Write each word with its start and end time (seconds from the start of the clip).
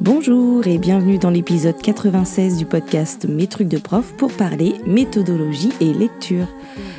Bonjour 0.00 0.66
et 0.66 0.76
bienvenue 0.76 1.16
dans 1.16 1.30
l'épisode 1.30 1.80
96 1.80 2.58
du 2.58 2.66
podcast 2.66 3.26
Mes 3.26 3.46
trucs 3.46 3.68
de 3.68 3.78
prof 3.78 4.12
pour 4.18 4.30
parler 4.30 4.74
méthodologie 4.86 5.72
et 5.80 5.94
lecture. 5.94 6.48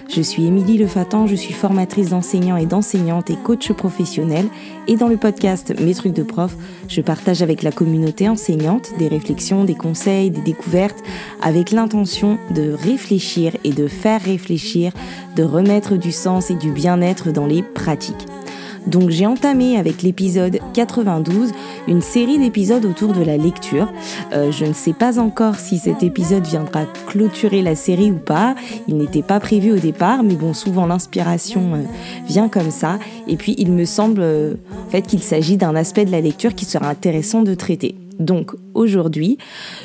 Je 0.10 0.20
suis 0.20 0.48
Émilie 0.48 0.80
Lefatan, 0.80 1.28
je 1.28 1.36
suis 1.36 1.54
formatrice 1.54 2.10
d'enseignants 2.10 2.58
et 2.58 2.66
d'enseignantes 2.66 3.30
et 3.30 3.36
coach 3.36 3.72
professionnel 3.72 4.48
et 4.88 4.96
dans 4.96 5.10
le 5.10 5.18
podcast 5.18 5.80
Mes 5.80 5.94
trucs 5.94 6.14
de 6.14 6.24
prof, 6.24 6.56
je 6.88 7.02
partage 7.02 7.44
avec 7.44 7.62
la 7.62 7.72
communauté 7.72 8.28
enseignante 8.28 8.90
des 8.98 9.08
réflexions, 9.08 9.64
des 9.64 9.76
conseils, 9.76 10.32
des 10.32 10.42
découvertes 10.42 11.04
avec 11.40 11.70
l'intention 11.70 12.40
de 12.50 12.72
réfléchir 12.72 13.56
et 13.64 13.74
de 13.74 13.88
faire 13.88 14.22
réfléchir, 14.22 14.92
de 15.36 15.44
remettre 15.44 15.98
du 15.98 16.12
sens 16.12 16.50
et 16.50 16.56
du 16.56 16.72
bien-être 16.72 17.32
dans 17.32 17.46
les 17.46 17.62
pratiques. 17.62 18.26
Donc 18.88 19.10
j'ai 19.10 19.26
entamé 19.26 19.78
avec 19.78 20.02
l'épisode 20.02 20.60
92 20.74 21.52
une 21.88 22.02
série 22.02 22.40
d'épisodes 22.40 22.86
autour 22.86 23.14
de 23.14 23.22
la 23.22 23.38
lecture. 23.38 23.92
Euh, 24.34 24.52
je 24.52 24.66
ne 24.66 24.74
sais 24.74 24.94
pas 24.94 25.20
encore 25.20 25.56
si 25.56 25.78
cet 25.78 26.04
épisode 26.04 26.46
viendra 26.46 26.86
clôturer 27.08 27.62
la 27.62 27.76
série 27.76 28.12
ou 28.12 28.18
pas. 28.18 28.56
Il 28.88 28.98
n'était 28.98 29.22
pas 29.22 29.40
prévu 29.40 29.74
au 29.74 29.78
départ, 29.78 30.24
mais 30.24 30.36
bon, 30.36 30.54
souvent 30.54 30.86
l'inspiration 30.86 31.76
euh, 31.76 31.84
vient 32.28 32.48
comme 32.48 32.72
ça. 32.72 32.98
Et 33.28 33.36
puis 33.36 33.56
il 33.58 33.72
me 33.72 33.86
semble 33.86 34.22
euh, 34.22 34.56
en 34.88 34.90
fait 34.90 35.02
qu'il 35.02 35.22
s'agit 35.22 35.58
d'un 35.58 35.76
aspect 35.76 36.06
de 36.06 36.12
la 36.12 36.22
lecture 36.22 36.56
qui 36.56 36.66
sera 36.66 36.88
intéressant 36.88 37.44
de 37.44 37.54
traiter. 37.54 37.96
Donc 38.20 38.52
aujourd'hui, 38.74 39.38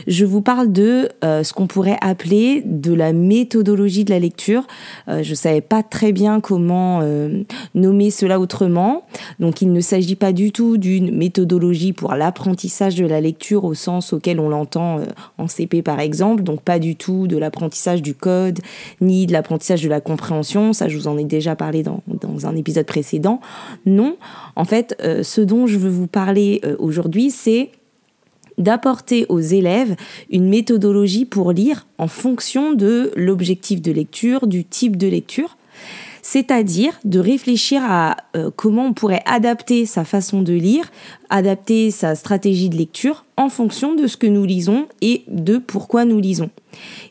je 0.06 0.24
vous 0.24 0.40
parle 0.40 0.72
de 0.72 1.08
euh, 1.24 1.42
ce 1.42 1.52
qu'on 1.52 1.66
pourrait 1.66 1.98
appeler 2.00 2.62
de 2.64 2.94
la 2.94 3.12
méthodologie 3.12 4.04
de 4.04 4.10
la 4.10 4.18
lecture. 4.18 4.66
Euh, 5.08 5.22
je 5.22 5.30
ne 5.30 5.34
savais 5.34 5.60
pas 5.60 5.82
très 5.82 6.12
bien 6.12 6.40
comment 6.40 7.00
euh, 7.02 7.42
nommer 7.74 8.10
cela 8.10 8.40
autrement. 8.40 9.04
Donc 9.38 9.60
il 9.60 9.72
ne 9.72 9.80
s'agit 9.80 10.16
pas 10.16 10.32
du 10.32 10.50
tout 10.50 10.78
d'une 10.78 11.14
méthodologie 11.16 11.92
pour 11.92 12.14
l'apprentissage 12.14 12.94
de 12.94 13.06
la 13.06 13.20
lecture 13.20 13.64
au 13.64 13.74
sens 13.74 14.12
auquel 14.12 14.40
on 14.40 14.48
l'entend 14.48 15.00
en 15.38 15.46
CP 15.46 15.82
par 15.82 16.00
exemple. 16.00 16.42
Donc 16.42 16.62
pas 16.62 16.78
du 16.78 16.96
tout 16.96 17.26
de 17.26 17.36
l'apprentissage 17.36 18.02
du 18.02 18.14
code 18.14 18.60
ni 19.00 19.26
de 19.26 19.32
l'apprentissage 19.32 19.82
de 19.82 19.88
la 19.88 20.00
compréhension. 20.00 20.72
Ça, 20.72 20.88
je 20.88 20.96
vous 20.96 21.08
en 21.08 21.18
ai 21.18 21.24
déjà 21.24 21.54
parlé 21.54 21.82
dans, 21.82 22.02
dans 22.06 22.46
un 22.46 22.56
épisode 22.56 22.86
précédent. 22.86 23.40
Non, 23.84 24.16
en 24.56 24.64
fait, 24.64 24.96
ce 25.22 25.40
dont 25.40 25.66
je 25.66 25.78
veux 25.78 25.90
vous 25.90 26.06
parler 26.06 26.60
aujourd'hui, 26.78 27.30
c'est 27.30 27.70
d'apporter 28.62 29.26
aux 29.28 29.40
élèves 29.40 29.96
une 30.30 30.48
méthodologie 30.48 31.24
pour 31.24 31.52
lire 31.52 31.86
en 31.98 32.08
fonction 32.08 32.72
de 32.72 33.12
l'objectif 33.16 33.82
de 33.82 33.92
lecture, 33.92 34.46
du 34.46 34.64
type 34.64 34.96
de 34.96 35.08
lecture, 35.08 35.56
c'est-à-dire 36.22 36.98
de 37.04 37.18
réfléchir 37.18 37.82
à 37.84 38.16
euh, 38.36 38.50
comment 38.54 38.86
on 38.86 38.92
pourrait 38.92 39.22
adapter 39.26 39.86
sa 39.86 40.04
façon 40.04 40.40
de 40.40 40.52
lire, 40.52 40.90
adapter 41.30 41.90
sa 41.90 42.14
stratégie 42.14 42.68
de 42.68 42.76
lecture 42.76 43.24
en 43.36 43.48
fonction 43.48 43.94
de 43.94 44.06
ce 44.06 44.16
que 44.16 44.28
nous 44.28 44.44
lisons 44.44 44.86
et 45.00 45.24
de 45.26 45.58
pourquoi 45.58 46.04
nous 46.04 46.20
lisons. 46.20 46.50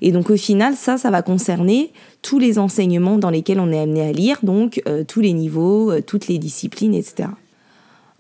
Et 0.02 0.14
donc 0.14 0.30
au 0.30 0.38
final, 0.38 0.76
ça, 0.76 0.98
ça 0.98 1.12
va 1.12 1.22
concerner 1.22 1.92
tous 2.22 2.40
les 2.40 2.58
enseignements 2.58 3.18
dans 3.18 3.30
lesquels 3.30 3.60
on 3.60 3.72
est 3.72 3.80
amené 3.80 4.02
à 4.02 4.12
lire, 4.14 4.40
donc 4.44 4.82
euh, 4.88 5.04
tous 5.06 5.20
les 5.20 5.34
niveaux, 5.34 5.92
euh, 5.92 6.02
toutes 6.02 6.28
les 6.28 6.38
disciplines, 6.38 6.96
etc. 6.96 7.30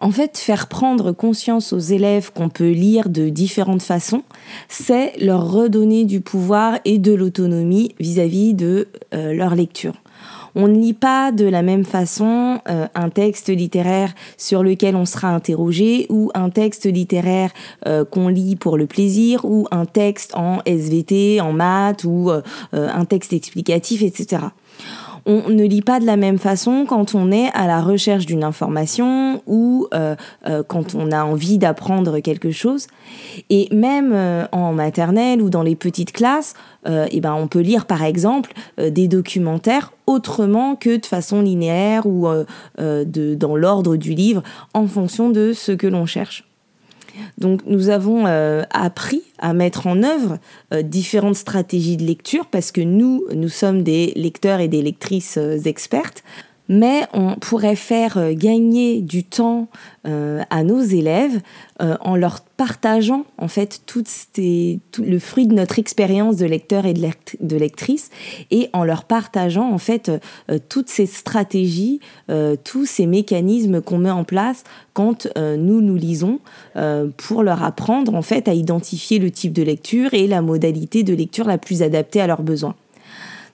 En 0.01 0.09
fait, 0.09 0.39
faire 0.39 0.65
prendre 0.65 1.11
conscience 1.11 1.73
aux 1.73 1.79
élèves 1.79 2.31
qu'on 2.33 2.49
peut 2.49 2.71
lire 2.71 3.07
de 3.07 3.29
différentes 3.29 3.83
façons, 3.83 4.23
c'est 4.67 5.13
leur 5.19 5.51
redonner 5.51 6.05
du 6.05 6.21
pouvoir 6.21 6.79
et 6.85 6.97
de 6.97 7.13
l'autonomie 7.13 7.93
vis-à-vis 7.99 8.55
de 8.55 8.87
euh, 9.13 9.31
leur 9.33 9.53
lecture. 9.53 9.93
On 10.55 10.67
ne 10.67 10.75
lit 10.75 10.93
pas 10.93 11.31
de 11.31 11.45
la 11.45 11.61
même 11.61 11.85
façon 11.85 12.59
euh, 12.67 12.87
un 12.95 13.09
texte 13.09 13.49
littéraire 13.49 14.13
sur 14.37 14.63
lequel 14.63 14.95
on 14.95 15.05
sera 15.05 15.29
interrogé 15.29 16.07
ou 16.09 16.31
un 16.33 16.49
texte 16.49 16.87
littéraire 16.87 17.51
euh, 17.85 18.03
qu'on 18.03 18.27
lit 18.27 18.55
pour 18.55 18.77
le 18.77 18.87
plaisir 18.87 19.45
ou 19.45 19.67
un 19.69 19.85
texte 19.85 20.35
en 20.35 20.61
SVT, 20.65 21.41
en 21.41 21.53
maths 21.53 22.05
ou 22.05 22.31
un 22.73 23.05
texte 23.05 23.33
explicatif, 23.33 24.01
etc 24.01 24.47
on 25.25 25.49
ne 25.49 25.63
lit 25.63 25.81
pas 25.81 25.99
de 25.99 26.05
la 26.05 26.17
même 26.17 26.37
façon 26.37 26.85
quand 26.87 27.15
on 27.15 27.31
est 27.31 27.49
à 27.53 27.67
la 27.67 27.81
recherche 27.81 28.25
d'une 28.25 28.43
information 28.43 29.41
ou 29.45 29.87
euh, 29.93 30.15
euh, 30.47 30.63
quand 30.67 30.95
on 30.95 31.11
a 31.11 31.23
envie 31.23 31.57
d'apprendre 31.57 32.19
quelque 32.19 32.51
chose. 32.51 32.87
Et 33.49 33.67
même 33.73 34.11
euh, 34.13 34.45
en 34.51 34.73
maternelle 34.73 35.41
ou 35.41 35.49
dans 35.49 35.63
les 35.63 35.75
petites 35.75 36.11
classes, 36.11 36.53
eh 36.87 37.21
ben, 37.21 37.35
on 37.35 37.47
peut 37.47 37.59
lire 37.59 37.85
par 37.85 38.03
exemple 38.03 38.53
des 38.79 39.07
documentaires 39.07 39.93
autrement 40.07 40.75
que 40.75 40.97
de 40.97 41.05
façon 41.05 41.43
linéaire 41.43 42.07
ou 42.07 42.27
de, 42.79 43.35
dans 43.35 43.55
l'ordre 43.55 43.97
du 43.97 44.15
livre 44.15 44.41
en 44.73 44.87
fonction 44.87 45.29
de 45.29 45.53
ce 45.53 45.73
que 45.73 45.85
l'on 45.85 46.07
cherche. 46.07 46.50
Donc 47.37 47.61
nous 47.65 47.89
avons 47.89 48.25
euh, 48.25 48.63
appris 48.71 49.23
à 49.39 49.53
mettre 49.53 49.87
en 49.87 50.03
œuvre 50.03 50.37
euh, 50.73 50.81
différentes 50.81 51.35
stratégies 51.35 51.97
de 51.97 52.03
lecture 52.03 52.45
parce 52.45 52.71
que 52.71 52.81
nous, 52.81 53.25
nous 53.33 53.49
sommes 53.49 53.83
des 53.83 54.13
lecteurs 54.15 54.59
et 54.59 54.67
des 54.67 54.81
lectrices 54.81 55.37
euh, 55.37 55.57
expertes 55.65 56.23
mais 56.71 57.05
on 57.13 57.35
pourrait 57.35 57.75
faire 57.75 58.17
euh, 58.17 58.33
gagner 58.33 59.01
du 59.01 59.25
temps 59.25 59.67
euh, 60.07 60.41
à 60.49 60.63
nos 60.63 60.79
élèves 60.79 61.41
euh, 61.81 61.97
en 61.99 62.15
leur 62.15 62.39
partageant 62.39 63.25
en 63.37 63.49
fait 63.49 63.81
le 64.37 65.19
fruit 65.19 65.47
de 65.47 65.53
notre 65.53 65.79
expérience 65.79 66.37
de 66.37 66.45
lecteur 66.45 66.85
et 66.85 66.93
de, 66.93 67.57
lectrice 67.57 68.09
et 68.51 68.69
en 68.71 68.85
leur 68.85 69.03
partageant 69.03 69.69
en 69.69 69.79
fait 69.79 70.11
toutes 70.69 70.87
ces 70.87 71.07
stratégies, 71.07 71.99
tous 72.63 72.85
ces 72.85 73.07
mécanismes 73.07 73.81
qu'on 73.81 73.97
met 73.97 74.11
en 74.11 74.23
place 74.23 74.63
quand 74.93 75.27
nous 75.35 75.81
nous 75.81 75.95
lisons 75.95 76.39
pour 77.17 77.41
leur 77.41 77.63
apprendre 77.63 78.13
en 78.13 78.21
fait 78.21 78.47
à 78.47 78.53
identifier 78.53 79.17
le 79.17 79.31
type 79.31 79.53
de 79.53 79.63
lecture 79.63 80.13
et 80.13 80.27
la 80.27 80.43
modalité 80.43 81.01
de 81.01 81.15
lecture 81.15 81.47
la 81.47 81.57
plus 81.57 81.81
adaptée 81.81 82.21
à 82.21 82.27
leurs 82.27 82.43
besoins. 82.43 82.75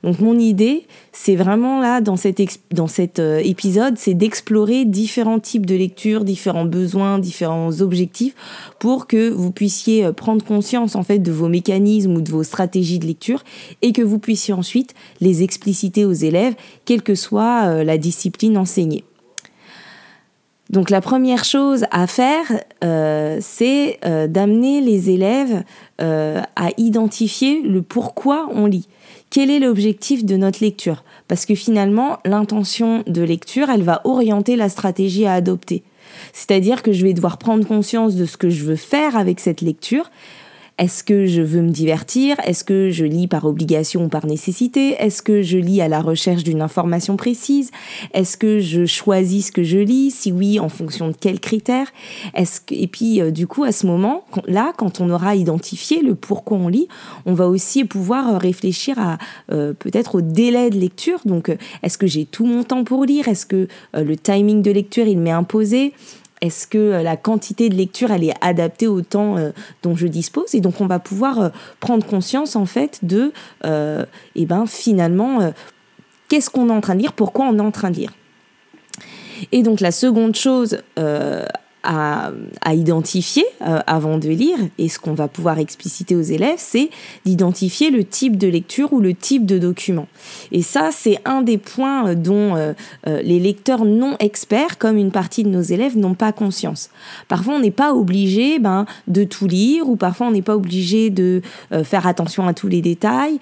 Donc 0.03 0.19
mon 0.19 0.38
idée, 0.38 0.85
c'est 1.12 1.35
vraiment 1.35 1.81
là, 1.81 2.02
dans 2.02 2.18
cet, 2.18 2.40
euh, 3.19 3.41
épisode, 3.44 3.97
c'est 3.97 4.13
d'explorer 4.13 4.85
différents 4.85 5.40
types 5.40 5.66
de 5.66 5.75
lectures, 5.75 6.24
différents 6.24 6.66
besoins, 6.66 7.19
différents 7.19 7.81
objectifs, 7.81 8.35
pour 8.80 9.08
que 9.08 9.30
vous 9.30 9.52
puissiez 9.52 10.06
euh, 10.06 10.12
prendre 10.12 10.46
conscience 10.46 10.96
en 10.96 11.03
fait 11.03 11.19
de 11.19 11.31
vos 11.31 11.50
mécanismes 11.50 12.16
ou 12.16 12.22
de 12.22 12.31
vos 12.31 12.44
stratégies 12.44 13.00
de 13.00 13.08
lecture, 13.08 13.44
et 13.81 13.91
que 13.91 14.02
vous 14.02 14.19
puissiez 14.19 14.53
ensuite 14.53 14.94
les 15.19 15.44
expliciter 15.44 16.06
aux 16.06 16.14
élèves, 16.14 16.53
quelle 16.85 17.02
que 17.02 17.16
soit 17.16 17.66
euh, 17.66 17.84
la 17.84 17.97
discipline 17.97 18.58
enseignée. 18.58 19.03
Donc 20.69 20.90
la 20.90 21.00
première 21.00 21.46
chose 21.46 21.85
à 21.91 22.08
faire, 22.08 22.44
c'est 23.40 24.00
d'amener 24.28 24.81
les 24.81 25.09
élèves 25.09 25.64
à 25.97 26.69
identifier 26.75 27.62
le 27.62 27.81
pourquoi 27.81 28.50
on 28.52 28.66
lit 28.66 28.85
quel 29.30 29.52
est 29.52 29.60
l'objectif 29.60 30.26
de 30.26 30.38
notre 30.38 30.64
lecture? 30.64 31.04
Parce 31.28 31.46
que 31.46 31.56
finalement, 31.56 32.20
l'intention 32.26 33.04
de 33.08 33.22
lecture, 33.22 33.70
elle 33.70 33.84
va 33.84 34.02
orienter 34.06 34.56
la 34.56 34.70
stratégie 34.70 35.26
à 35.26 35.34
adopter. 35.34 35.84
C'est-à-dire 36.34 36.82
que 36.82 36.94
je 36.94 37.04
vais 37.04 37.14
devoir 37.14 37.38
prendre 37.38 37.68
conscience 37.68 38.16
de 38.16 38.26
ce 38.26 38.38
que 38.38 38.50
je 38.50 38.64
veux 38.64 38.76
faire 38.76 39.18
avec 39.18 39.40
cette 39.40 39.62
lecture 39.62 40.10
est-ce 40.78 41.04
que 41.04 41.26
je 41.26 41.42
veux 41.42 41.64
me 41.64 41.72
divertir? 41.72 42.38
Est-ce 42.46 42.64
que 42.64 42.92
je 42.92 43.04
lis 43.04 43.28
par 43.28 43.46
obligation 43.46 44.06
ou 44.06 44.08
par 44.10 44.28
nécessité? 44.28 44.96
Est-ce 45.00 45.24
que 45.24 45.42
je 45.42 45.58
lis 45.58 45.82
à 45.82 45.88
la 45.88 46.02
recherche 46.02 46.44
d'une 46.44 46.62
information 46.62 47.18
précise? 47.18 47.72
Est-ce 48.14 48.38
que 48.38 48.60
je 48.60 48.86
choisis 48.86 49.48
ce 49.48 49.52
que 49.52 49.64
je 49.64 49.80
lis? 49.80 50.12
Si 50.12 50.32
oui, 50.32 50.60
en 50.60 50.70
fonction 50.70 51.08
de 51.08 51.16
quels 51.20 51.40
critères? 51.40 51.92
Est-ce 52.36 52.62
que... 52.62 52.76
Et 52.76 52.86
puis, 52.86 53.22
euh, 53.22 53.32
du 53.32 53.48
coup, 53.48 53.64
à 53.64 53.72
ce 53.72 53.88
moment-là, 53.88 54.72
quand 54.78 55.02
on 55.02 55.10
aura 55.10 55.36
identifié 55.36 56.02
le 56.02 56.14
pourquoi 56.14 56.58
on 56.60 56.68
lit, 56.68 56.88
on 57.26 57.34
va 57.34 57.48
aussi 57.48 57.84
pouvoir 57.84 58.36
euh, 58.36 58.38
réfléchir 58.38 59.00
à 59.00 59.18
euh, 59.52 59.74
peut-être 59.74 60.16
au 60.16 60.22
délai 60.22 60.70
de 60.70 60.78
lecture. 60.78 61.20
Donc, 61.26 61.52
est-ce 61.82 61.98
que 61.98 62.06
j'ai 62.06 62.26
tout 62.26 62.46
mon 62.46 62.64
temps 62.64 62.84
pour 62.84 63.04
lire? 63.04 63.28
Est-ce 63.28 63.48
que 63.48 63.68
le 63.96 64.16
timing 64.16 64.62
de 64.62 64.70
lecture, 64.70 65.08
il 65.08 65.18
m'est 65.18 65.32
imposé? 65.32 65.94
Est-ce 66.42 66.68
que 66.68 66.78
euh, 66.78 67.03
la 67.03 67.18
quantité 67.18 67.70
de 67.70 67.75
lecture, 67.75 68.12
elle 68.12 68.24
est 68.24 68.34
adaptée 68.42 68.88
au 68.88 69.02
temps 69.02 69.38
euh, 69.38 69.52
dont 69.84 69.96
je 69.96 70.08
dispose? 70.08 70.53
Et 70.53 70.61
donc, 70.61 70.82
on 70.82 70.88
va 70.88 71.00
pouvoir 71.00 71.40
euh, 71.40 71.50
prendre 71.79 72.06
conscience, 72.06 72.56
en 72.56 72.66
fait, 72.66 73.00
de, 73.03 73.32
eh 73.64 74.46
ben, 74.46 74.66
finalement, 74.66 75.52
qu'est-ce 76.29 76.50
qu'on 76.50 76.70
est 76.70 76.73
en 76.73 76.82
train 76.82 76.96
de 76.96 77.02
lire, 77.02 77.14
pourquoi 77.14 77.46
on 77.46 77.58
est 77.58 77.61
en 77.61 77.72
train 77.72 77.91
de 77.91 77.97
lire? 77.97 78.14
Et 79.52 79.64
donc, 79.64 79.82
la 79.82 79.91
seconde 79.91 80.35
chose 80.35 80.79
à, 81.87 82.31
identifier 82.73 83.45
euh, 83.61 83.79
avant 83.87 84.17
de 84.17 84.28
lire, 84.28 84.57
et 84.78 84.89
ce 84.89 84.99
qu'on 84.99 85.13
va 85.13 85.29
pouvoir 85.29 85.57
expliciter 85.57 86.16
aux 86.16 86.22
élèves, 86.22 86.57
c'est 86.57 86.89
d'identifier 87.25 87.91
le 87.91 88.03
type 88.03 88.35
de 88.35 88.47
lecture 88.47 88.91
ou 88.91 88.99
le 88.99 89.13
type 89.13 89.45
de 89.45 89.57
document. 89.57 90.07
Et 90.51 90.61
ça, 90.61 90.89
c'est 90.91 91.19
un 91.23 91.41
des 91.41 91.57
points 91.57 92.09
euh, 92.09 92.16
dont 92.16 92.55
euh, 92.57 92.73
les 93.05 93.39
lecteurs 93.39 93.85
non 93.85 94.17
experts, 94.19 94.78
comme 94.78 94.97
une 94.97 95.11
partie 95.11 95.43
de 95.43 95.49
nos 95.49 95.61
élèves, 95.61 95.97
n'ont 95.97 96.13
pas 96.13 96.34
conscience. 96.34 96.89
Parfois, 97.29 97.53
on 97.55 97.59
n'est 97.59 97.72
pas 97.72 97.93
obligé 97.93 98.59
ben, 98.59 98.85
de 99.07 99.23
tout 99.23 99.47
lire, 99.47 99.87
ou 99.87 99.95
parfois, 99.95 100.28
on 100.28 100.31
n'est 100.31 100.41
pas 100.41 100.55
obligé 100.55 101.09
de 101.09 101.41
faire 101.84 102.05
attention 102.05 102.47
à 102.47 102.53
tous 102.53 102.67
les 102.67 102.81
détails. 102.81 103.39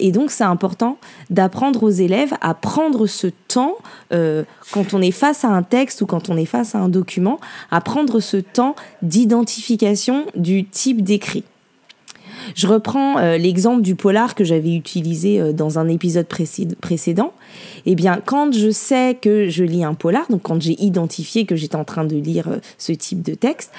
et 0.00 0.12
donc, 0.12 0.30
c'est 0.30 0.44
important 0.44 0.98
d'apprendre 1.30 1.82
aux 1.82 1.90
élèves 1.90 2.34
à 2.40 2.54
prendre 2.54 3.06
ce 3.06 3.28
temps 3.48 3.76
quand 4.10 4.94
on 4.94 5.00
est 5.00 5.10
face 5.10 5.44
à 5.44 5.48
un 5.48 5.62
texte 5.62 6.02
ou 6.02 6.06
quand 6.06 6.28
on 6.28 6.36
est 6.36 6.44
face 6.44 6.74
à 6.74 6.78
un 6.78 6.88
document, 6.88 7.38
prendre 7.86 8.18
ce 8.18 8.36
temps 8.36 8.74
d'identification 9.00 10.26
du 10.34 10.64
type 10.64 11.02
d'écrit. 11.02 11.44
Je 12.56 12.66
reprends 12.66 13.18
euh, 13.18 13.38
l'exemple 13.38 13.80
du 13.80 13.94
polar 13.94 14.34
que 14.34 14.42
j'avais 14.42 14.74
utilisé 14.74 15.40
euh, 15.40 15.52
dans 15.52 15.78
un 15.78 15.88
épisode 15.88 16.26
précédent. 16.80 17.32
Eh 17.86 17.94
bien, 17.94 18.20
quand 18.24 18.52
je 18.52 18.70
sais 18.70 19.16
que 19.20 19.48
je 19.48 19.62
lis 19.62 19.84
un 19.84 19.94
polar, 19.94 20.26
donc 20.30 20.42
quand 20.42 20.60
j'ai 20.60 20.82
identifié 20.82 21.46
que 21.46 21.54
j'étais 21.54 21.76
en 21.76 21.84
train 21.84 22.04
de 22.04 22.16
lire 22.16 22.48
euh, 22.48 22.56
ce 22.76 22.90
type 22.90 23.22
de 23.22 23.34
texte, 23.34 23.72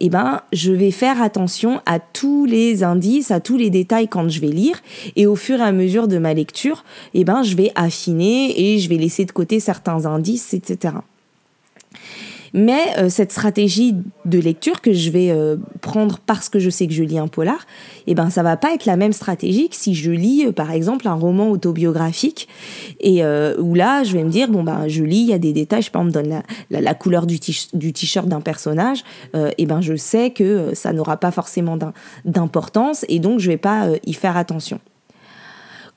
eh 0.00 0.10
ben, 0.10 0.42
je 0.52 0.70
vais 0.70 0.90
faire 0.90 1.22
attention 1.22 1.80
à 1.86 1.98
tous 1.98 2.44
les 2.44 2.82
indices, 2.84 3.30
à 3.30 3.40
tous 3.40 3.56
les 3.56 3.70
détails 3.70 4.06
quand 4.06 4.28
je 4.28 4.38
vais 4.38 4.48
lire, 4.48 4.82
et 5.16 5.26
au 5.26 5.34
fur 5.34 5.60
et 5.60 5.62
à 5.62 5.72
mesure 5.72 6.08
de 6.08 6.18
ma 6.18 6.34
lecture, 6.34 6.84
eh 7.14 7.24
ben, 7.24 7.42
je 7.42 7.56
vais 7.56 7.72
affiner 7.74 8.52
et 8.60 8.78
je 8.78 8.88
vais 8.90 8.98
laisser 8.98 9.24
de 9.24 9.32
côté 9.32 9.60
certains 9.60 10.04
indices, 10.04 10.52
etc. 10.52 10.96
Mais 12.54 12.82
euh, 12.98 13.08
cette 13.08 13.32
stratégie 13.32 13.94
de 14.24 14.38
lecture 14.38 14.80
que 14.80 14.92
je 14.92 15.10
vais 15.10 15.30
euh, 15.30 15.56
prendre 15.80 16.18
parce 16.18 16.48
que 16.48 16.58
je 16.58 16.68
sais 16.70 16.86
que 16.86 16.92
je 16.92 17.02
lis 17.02 17.18
un 17.18 17.28
polar, 17.28 17.66
eh 18.06 18.14
ben 18.14 18.30
ça 18.30 18.42
va 18.42 18.56
pas 18.56 18.74
être 18.74 18.84
la 18.84 18.96
même 18.96 19.12
stratégie 19.12 19.68
que 19.68 19.76
si 19.76 19.94
je 19.94 20.10
lis 20.10 20.46
euh, 20.46 20.52
par 20.52 20.70
exemple 20.70 21.08
un 21.08 21.14
roman 21.14 21.50
autobiographique 21.50 22.48
et 23.00 23.22
où 23.58 23.74
là 23.74 24.04
je 24.04 24.12
vais 24.12 24.24
me 24.24 24.30
dire 24.30 24.48
bon 24.48 24.62
ben 24.62 24.88
je 24.88 25.02
lis 25.02 25.20
il 25.20 25.28
y 25.28 25.32
a 25.32 25.38
des 25.38 25.52
détails, 25.52 25.82
je 25.82 25.86
sais 25.86 25.90
pas 25.90 26.00
on 26.00 26.04
me 26.04 26.10
donne 26.10 26.42
la, 26.70 26.80
la, 26.80 26.94
couleur 26.94 27.26
du 27.26 27.38
t-shirt 27.38 28.28
d'un 28.28 28.40
personnage, 28.40 29.02
et 29.58 29.66
ben 29.66 29.80
je 29.80 29.96
sais 29.96 30.30
que 30.30 30.74
ça 30.74 30.92
n'aura 30.92 31.16
pas 31.16 31.30
forcément 31.30 31.78
d'importance 32.24 33.04
et 33.08 33.18
donc 33.18 33.40
je 33.40 33.48
vais 33.48 33.56
pas 33.56 33.88
y 34.04 34.12
faire 34.12 34.36
attention. 34.36 34.80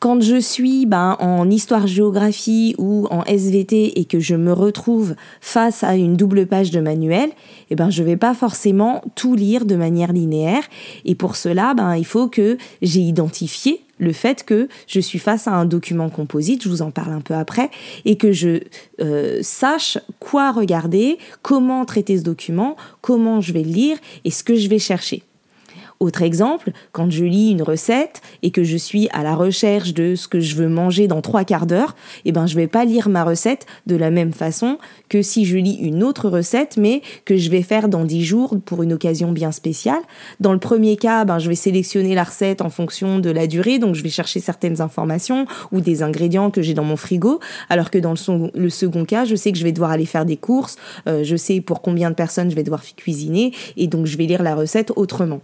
Quand 0.05 0.21
je 0.21 0.39
suis 0.39 0.85
ben, 0.85 1.17
en 1.19 1.49
histoire-géographie 1.49 2.75
ou 2.77 3.07
en 3.09 3.23
SVT 3.23 3.99
et 3.99 4.05
que 4.05 4.19
je 4.19 4.35
me 4.35 4.53
retrouve 4.53 5.15
face 5.41 5.83
à 5.83 5.95
une 5.95 6.15
double 6.15 6.45
page 6.45 6.69
de 6.69 6.79
manuel, 6.79 7.31
eh 7.71 7.75
ben, 7.75 7.89
je 7.89 8.03
ne 8.03 8.09
vais 8.09 8.15
pas 8.15 8.35
forcément 8.35 9.03
tout 9.15 9.33
lire 9.33 9.65
de 9.65 9.75
manière 9.75 10.13
linéaire. 10.13 10.61
Et 11.05 11.15
pour 11.15 11.35
cela, 11.35 11.73
ben, 11.73 11.95
il 11.95 12.05
faut 12.05 12.27
que 12.27 12.59
j'ai 12.83 12.99
identifié 12.99 13.81
le 13.97 14.13
fait 14.13 14.43
que 14.43 14.67
je 14.85 14.99
suis 14.99 15.17
face 15.17 15.47
à 15.47 15.53
un 15.53 15.65
document 15.65 16.11
composite, 16.11 16.61
je 16.61 16.69
vous 16.69 16.83
en 16.83 16.91
parle 16.91 17.13
un 17.13 17.21
peu 17.21 17.33
après, 17.33 17.71
et 18.05 18.15
que 18.15 18.31
je 18.31 18.59
euh, 19.01 19.39
sache 19.41 19.97
quoi 20.19 20.51
regarder, 20.51 21.17
comment 21.41 21.83
traiter 21.83 22.19
ce 22.19 22.23
document, 22.23 22.75
comment 23.01 23.41
je 23.41 23.53
vais 23.53 23.63
le 23.63 23.71
lire 23.71 23.97
et 24.23 24.29
ce 24.29 24.43
que 24.43 24.53
je 24.53 24.69
vais 24.69 24.77
chercher. 24.77 25.23
Autre 25.99 26.23
exemple, 26.23 26.71
quand 26.91 27.09
je 27.09 27.23
lis 27.23 27.51
une 27.51 27.61
recette 27.61 28.21
et 28.43 28.51
que 28.51 28.63
je 28.63 28.75
suis 28.75 29.07
à 29.13 29.23
la 29.23 29.33
recherche 29.33 29.93
de 29.93 30.15
ce 30.15 30.27
que 30.27 30.41
je 30.41 30.55
veux 30.55 30.67
manger 30.67 31.07
dans 31.07 31.21
trois 31.21 31.45
quarts 31.45 31.65
d'heure, 31.65 31.95
eh 32.25 32.33
ben 32.33 32.47
je 32.47 32.55
vais 32.55 32.67
pas 32.67 32.83
lire 32.83 33.07
ma 33.07 33.23
recette 33.23 33.65
de 33.87 33.95
la 33.95 34.11
même 34.11 34.33
façon 34.33 34.77
que 35.07 35.21
si 35.21 35.45
je 35.45 35.57
lis 35.57 35.75
une 35.75 36.03
autre 36.03 36.27
recette, 36.27 36.75
mais 36.77 37.01
que 37.23 37.37
je 37.37 37.49
vais 37.49 37.61
faire 37.61 37.87
dans 37.87 38.03
dix 38.03 38.25
jours 38.25 38.57
pour 38.65 38.83
une 38.83 38.91
occasion 38.91 39.31
bien 39.31 39.53
spéciale. 39.53 40.01
Dans 40.41 40.51
le 40.51 40.59
premier 40.59 40.97
cas, 40.97 41.23
ben 41.23 41.39
je 41.39 41.47
vais 41.47 41.55
sélectionner 41.55 42.13
la 42.13 42.23
recette 42.23 42.61
en 42.61 42.69
fonction 42.69 43.19
de 43.19 43.29
la 43.29 43.47
durée, 43.47 43.79
donc 43.79 43.95
je 43.95 44.03
vais 44.03 44.09
chercher 44.09 44.41
certaines 44.41 44.81
informations 44.81 45.45
ou 45.71 45.79
des 45.79 46.03
ingrédients 46.03 46.51
que 46.51 46.61
j'ai 46.61 46.73
dans 46.73 46.83
mon 46.83 46.97
frigo, 46.97 47.39
alors 47.69 47.89
que 47.89 47.97
dans 47.97 48.13
le, 48.53 48.69
second 48.69 49.05
cas, 49.05 49.23
je 49.23 49.35
sais 49.35 49.51
que 49.53 49.57
je 49.57 49.63
vais 49.63 49.71
devoir 49.71 49.91
aller 49.91 50.05
faire 50.05 50.25
des 50.25 50.37
courses, 50.37 50.75
euh, 51.07 51.23
je 51.23 51.35
sais 51.35 51.61
pour 51.61 51.81
combien 51.81 52.09
de 52.09 52.15
personnes 52.15 52.49
je 52.49 52.55
vais 52.55 52.63
devoir 52.63 52.83
cuisiner, 52.97 53.53
et 53.77 53.87
donc 53.87 54.05
je 54.05 54.17
vais 54.17 54.25
lire 54.25 54.43
la 54.43 54.55
recette 54.55 54.91
autrement. 54.95 55.41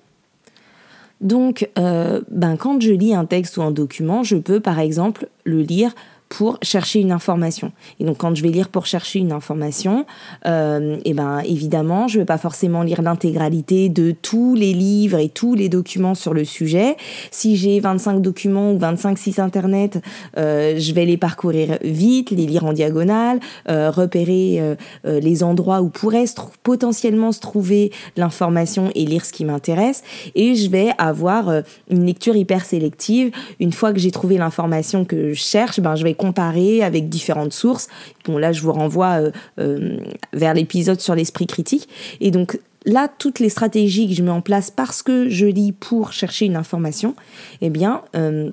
Donc, 1.21 1.69
euh, 1.77 2.21
ben, 2.29 2.57
quand 2.57 2.81
je 2.81 2.91
lis 2.91 3.13
un 3.13 3.25
texte 3.25 3.57
ou 3.57 3.62
un 3.62 3.71
document, 3.71 4.23
je 4.23 4.35
peux 4.35 4.59
par 4.59 4.79
exemple 4.79 5.27
le 5.44 5.62
lire 5.62 5.94
pour 6.31 6.57
chercher 6.62 7.01
une 7.01 7.12
information. 7.12 7.74
Et 8.00 8.06
donc 8.06 8.18
quand 8.19 8.33
je 8.36 8.42
vais 8.42 8.50
lire 8.50 8.69
pour 8.69 8.86
chercher 8.86 9.19
une 9.19 9.33
information, 9.33 10.06
euh, 10.45 10.95
et 10.95 11.12
eh 11.12 11.13
ben 11.13 11.39
évidemment, 11.39 12.07
je 12.07 12.19
vais 12.19 12.25
pas 12.25 12.38
forcément 12.38 12.83
lire 12.83 13.01
l'intégralité 13.01 13.89
de 13.89 14.12
tous 14.12 14.56
les 14.56 14.72
livres 14.72 15.19
et 15.19 15.28
tous 15.28 15.56
les 15.56 15.68
documents 15.68 16.16
sur 16.16 16.33
le 16.33 16.45
sujet. 16.45 16.95
Si 17.31 17.57
j'ai 17.57 17.81
25 17.81 18.22
documents 18.22 18.72
ou 18.72 18.78
25 18.78 19.18
sites 19.18 19.39
internet, 19.39 20.01
euh, 20.38 20.75
je 20.78 20.94
vais 20.94 21.06
les 21.06 21.18
parcourir 21.18 21.78
vite, 21.83 22.31
les 22.31 22.45
lire 22.45 22.63
en 22.63 22.72
diagonale, 22.72 23.42
euh, 23.69 23.92
repérer 23.92 24.62
euh, 24.62 24.75
euh, 25.06 25.19
les 25.19 25.44
endroits 25.44 25.81
où 25.81 25.89
pourrait 25.89 26.28
se 26.28 26.36
potentiellement 26.63 27.33
se 27.33 27.42
trouver 27.42 27.92
l'information 28.16 28.89
et 28.95 29.06
lire 29.06 29.25
ce 29.25 29.33
qui 29.33 29.44
m'intéresse. 29.44 30.01
Et 30.36 30.56
je 30.56 30.69
vais 30.69 30.92
avoir 30.98 31.50
euh, 31.50 31.62
une 31.89 32.06
lecture 32.06 32.38
hyper 32.38 32.63
sélective. 32.63 33.31
Une 33.60 33.74
fois 33.74 33.92
que 33.92 34.00
j'ai 34.00 34.12
trouvé 34.12 34.38
l'information 34.38 35.04
que 35.04 35.33
je 35.33 35.42
cherche, 35.42 35.81
ben 35.81 35.95
je 35.95 36.04
vais 36.04 36.13
comparer 36.21 36.83
avec 36.83 37.09
différentes 37.09 37.51
sources. 37.51 37.88
Bon, 38.25 38.38
là, 38.38 38.51
je 38.51 38.62
vous 38.62 38.71
renvoie 38.71 39.19
euh, 39.19 39.31
euh, 39.59 39.97
vers 40.33 40.53
l'épisode 40.53 41.01
sur 41.01 41.15
l'esprit 41.15 41.47
critique. 41.47 41.89
Et 42.19 42.29
donc, 42.29 42.59
là, 42.85 43.07
toutes 43.18 43.39
les 43.39 43.50
stratégies 43.50 44.07
que 44.07 44.13
je 44.13 44.21
mets 44.21 44.29
en 44.29 44.41
place 44.41 44.69
parce 44.69 45.01
que 45.01 45.29
je 45.29 45.47
lis 45.47 45.71
pour 45.71 46.13
chercher 46.13 46.45
une 46.45 46.56
information, 46.56 47.15
eh 47.62 47.71
bien, 47.71 48.03
euh, 48.15 48.51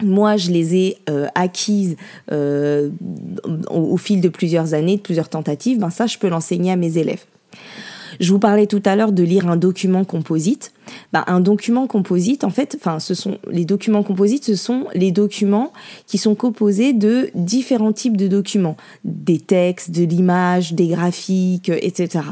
moi, 0.00 0.36
je 0.36 0.52
les 0.52 0.76
ai 0.76 0.98
acquises 1.34 1.96
au, 2.30 3.96
fil 3.96 4.20
de 4.20 4.28
plusieurs 4.28 4.72
années, 4.72 4.96
de 4.96 5.02
plusieurs 5.02 5.28
tentatives. 5.28 5.80
Ben 5.80 5.90
ça, 5.90 6.06
je 6.06 6.18
peux 6.18 6.28
l'enseigner 6.28 6.70
à 6.70 6.76
mes 6.76 6.98
élèves. 6.98 7.24
Je 8.20 8.32
vous 8.32 8.38
parlais 8.38 8.66
tout 8.66 8.82
à 8.84 8.96
l'heure 8.96 9.12
de 9.12 9.22
lire 9.22 9.48
un 9.48 9.56
document 9.56 10.04
composite. 10.04 10.72
Bah, 11.12 11.24
un 11.26 11.40
document 11.40 11.86
composite, 11.86 12.44
en 12.44 12.50
fait, 12.50 12.76
enfin, 12.80 12.98
ce 12.98 13.14
sont 13.14 13.38
les 13.50 13.64
documents 13.64 14.02
composites, 14.02 14.44
ce 14.44 14.54
sont 14.54 14.86
les 14.94 15.12
documents 15.12 15.72
qui 16.06 16.18
sont 16.18 16.34
composés 16.34 16.92
de 16.92 17.30
différents 17.34 17.92
types 17.92 18.16
de 18.16 18.26
documents, 18.26 18.76
des 19.04 19.38
textes, 19.38 19.90
de 19.90 20.04
l'image, 20.04 20.72
des 20.72 20.88
graphiques, 20.88 21.68
etc. 21.68 22.24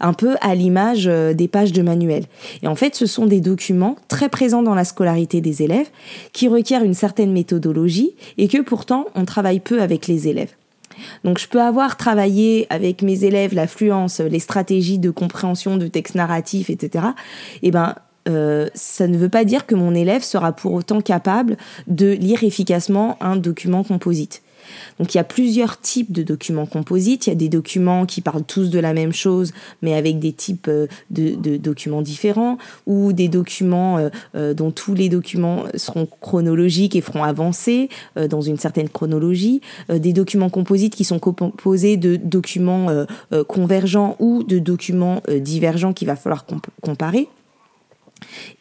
Un 0.00 0.12
peu 0.12 0.36
à 0.40 0.54
l'image 0.54 1.06
euh, 1.08 1.34
des 1.34 1.48
pages 1.48 1.72
de 1.72 1.82
manuel. 1.82 2.24
Et 2.62 2.68
en 2.68 2.76
fait, 2.76 2.94
ce 2.94 3.06
sont 3.06 3.26
des 3.26 3.40
documents 3.40 3.96
très 4.08 4.28
présents 4.28 4.62
dans 4.62 4.74
la 4.74 4.84
scolarité 4.84 5.40
des 5.40 5.62
élèves, 5.62 5.88
qui 6.32 6.48
requièrent 6.48 6.84
une 6.84 6.94
certaine 6.94 7.32
méthodologie 7.32 8.14
et 8.38 8.48
que 8.48 8.60
pourtant 8.62 9.06
on 9.14 9.24
travaille 9.24 9.60
peu 9.60 9.82
avec 9.82 10.06
les 10.06 10.28
élèves. 10.28 10.54
Donc 11.24 11.38
je 11.38 11.48
peux 11.48 11.60
avoir 11.60 11.96
travaillé 11.96 12.66
avec 12.70 13.02
mes 13.02 13.24
élèves 13.24 13.54
l'affluence, 13.54 14.20
les 14.20 14.38
stratégies 14.38 14.98
de 14.98 15.10
compréhension 15.10 15.76
de 15.76 15.86
textes 15.86 16.14
narratifs, 16.14 16.70
etc. 16.70 17.06
Et 17.62 17.68
eh 17.68 17.70
ben 17.70 17.94
euh, 18.28 18.68
ça 18.74 19.06
ne 19.06 19.16
veut 19.16 19.28
pas 19.28 19.44
dire 19.44 19.66
que 19.66 19.74
mon 19.74 19.94
élève 19.94 20.22
sera 20.22 20.52
pour 20.52 20.72
autant 20.72 21.00
capable 21.00 21.56
de 21.86 22.10
lire 22.10 22.42
efficacement 22.42 23.16
un 23.20 23.36
document 23.36 23.84
composite. 23.84 24.42
Donc 24.98 25.14
il 25.14 25.18
y 25.18 25.20
a 25.20 25.24
plusieurs 25.24 25.80
types 25.80 26.12
de 26.12 26.22
documents 26.22 26.66
composites. 26.66 27.26
Il 27.26 27.30
y 27.30 27.32
a 27.32 27.36
des 27.36 27.48
documents 27.48 28.06
qui 28.06 28.20
parlent 28.20 28.44
tous 28.44 28.70
de 28.70 28.78
la 28.78 28.92
même 28.92 29.12
chose, 29.12 29.52
mais 29.82 29.94
avec 29.94 30.18
des 30.18 30.32
types 30.32 30.68
euh, 30.68 30.86
de, 31.10 31.56
documents 31.56 32.02
différents, 32.02 32.58
ou 32.86 33.12
des 33.12 33.28
documents 33.28 33.98
euh, 33.98 34.08
euh, 34.34 34.54
dont 34.54 34.70
tous 34.70 34.94
les 34.94 35.08
documents 35.08 35.64
seront 35.74 36.08
chronologiques 36.20 36.96
et 36.96 37.00
feront 37.00 37.24
avancer 37.24 37.88
dans 38.30 38.40
une 38.40 38.56
certaine 38.56 38.88
chronologie. 38.88 39.60
des 39.88 40.12
documents 40.12 40.50
composites 40.50 40.94
qui 40.94 41.04
sont 41.04 41.18
composés 41.18 41.96
de 41.96 42.16
documents 42.16 42.88
convergents 43.46 44.16
ou 44.18 44.42
de 44.42 44.58
documents 44.58 45.22
divergents 45.28 45.92
qu'il 45.92 46.06
va 46.06 46.16
falloir 46.16 46.46
comparer. 46.82 47.28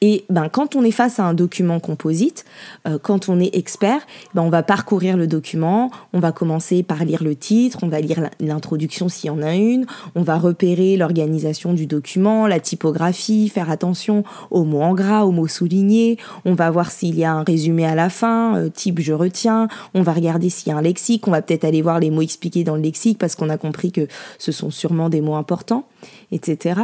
Et 0.01 0.25
ben, 0.29 0.49
quand 0.49 0.75
on 0.75 0.83
est 0.83 0.91
face 0.91 1.19
à 1.19 1.23
un 1.23 1.33
document 1.33 1.79
composite, 1.79 2.45
euh, 2.87 2.97
quand 3.01 3.29
on 3.29 3.39
est 3.39 3.55
expert, 3.55 4.05
ben, 4.33 4.41
on 4.41 4.49
va 4.49 4.63
parcourir 4.63 5.17
le 5.17 5.27
document, 5.27 5.91
on 6.13 6.19
va 6.19 6.31
commencer 6.31 6.83
par 6.83 7.03
lire 7.05 7.23
le 7.23 7.35
titre, 7.35 7.79
on 7.81 7.87
va 7.87 8.01
lire 8.01 8.29
l'introduction 8.39 9.09
s'il 9.09 9.27
y 9.27 9.29
en 9.31 9.41
a 9.41 9.55
une, 9.55 9.85
on 10.15 10.23
va 10.23 10.37
repérer 10.37 10.97
l'organisation 10.97 11.73
du 11.73 11.87
document, 11.87 12.47
la 12.47 12.59
typographie, 12.59 13.49
faire 13.49 13.69
attention 13.69 14.23
aux 14.51 14.63
mots 14.63 14.81
en 14.81 14.93
gras, 14.93 15.23
aux 15.23 15.31
mots 15.31 15.47
soulignés, 15.47 16.17
on 16.43 16.53
va 16.53 16.69
voir 16.69 16.91
s'il 16.91 17.17
y 17.17 17.23
a 17.23 17.31
un 17.31 17.43
résumé 17.43 17.85
à 17.85 17.95
la 17.95 18.09
fin, 18.09 18.57
euh, 18.57 18.69
type 18.69 18.99
je 18.99 19.13
retiens, 19.13 19.67
on 19.93 20.01
va 20.01 20.13
regarder 20.13 20.49
s'il 20.49 20.71
y 20.71 20.75
a 20.75 20.77
un 20.77 20.81
lexique, 20.81 21.27
on 21.27 21.31
va 21.31 21.41
peut-être 21.41 21.63
aller 21.63 21.81
voir 21.81 21.99
les 21.99 22.11
mots 22.11 22.21
expliqués 22.21 22.63
dans 22.63 22.75
le 22.75 22.81
lexique 22.81 23.17
parce 23.17 23.35
qu'on 23.35 23.49
a 23.49 23.57
compris 23.57 23.91
que 23.91 24.07
ce 24.37 24.51
sont 24.51 24.71
sûrement 24.71 25.09
des 25.09 25.21
mots 25.21 25.35
importants, 25.35 25.87
etc. 26.31 26.81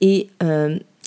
Et 0.00 0.28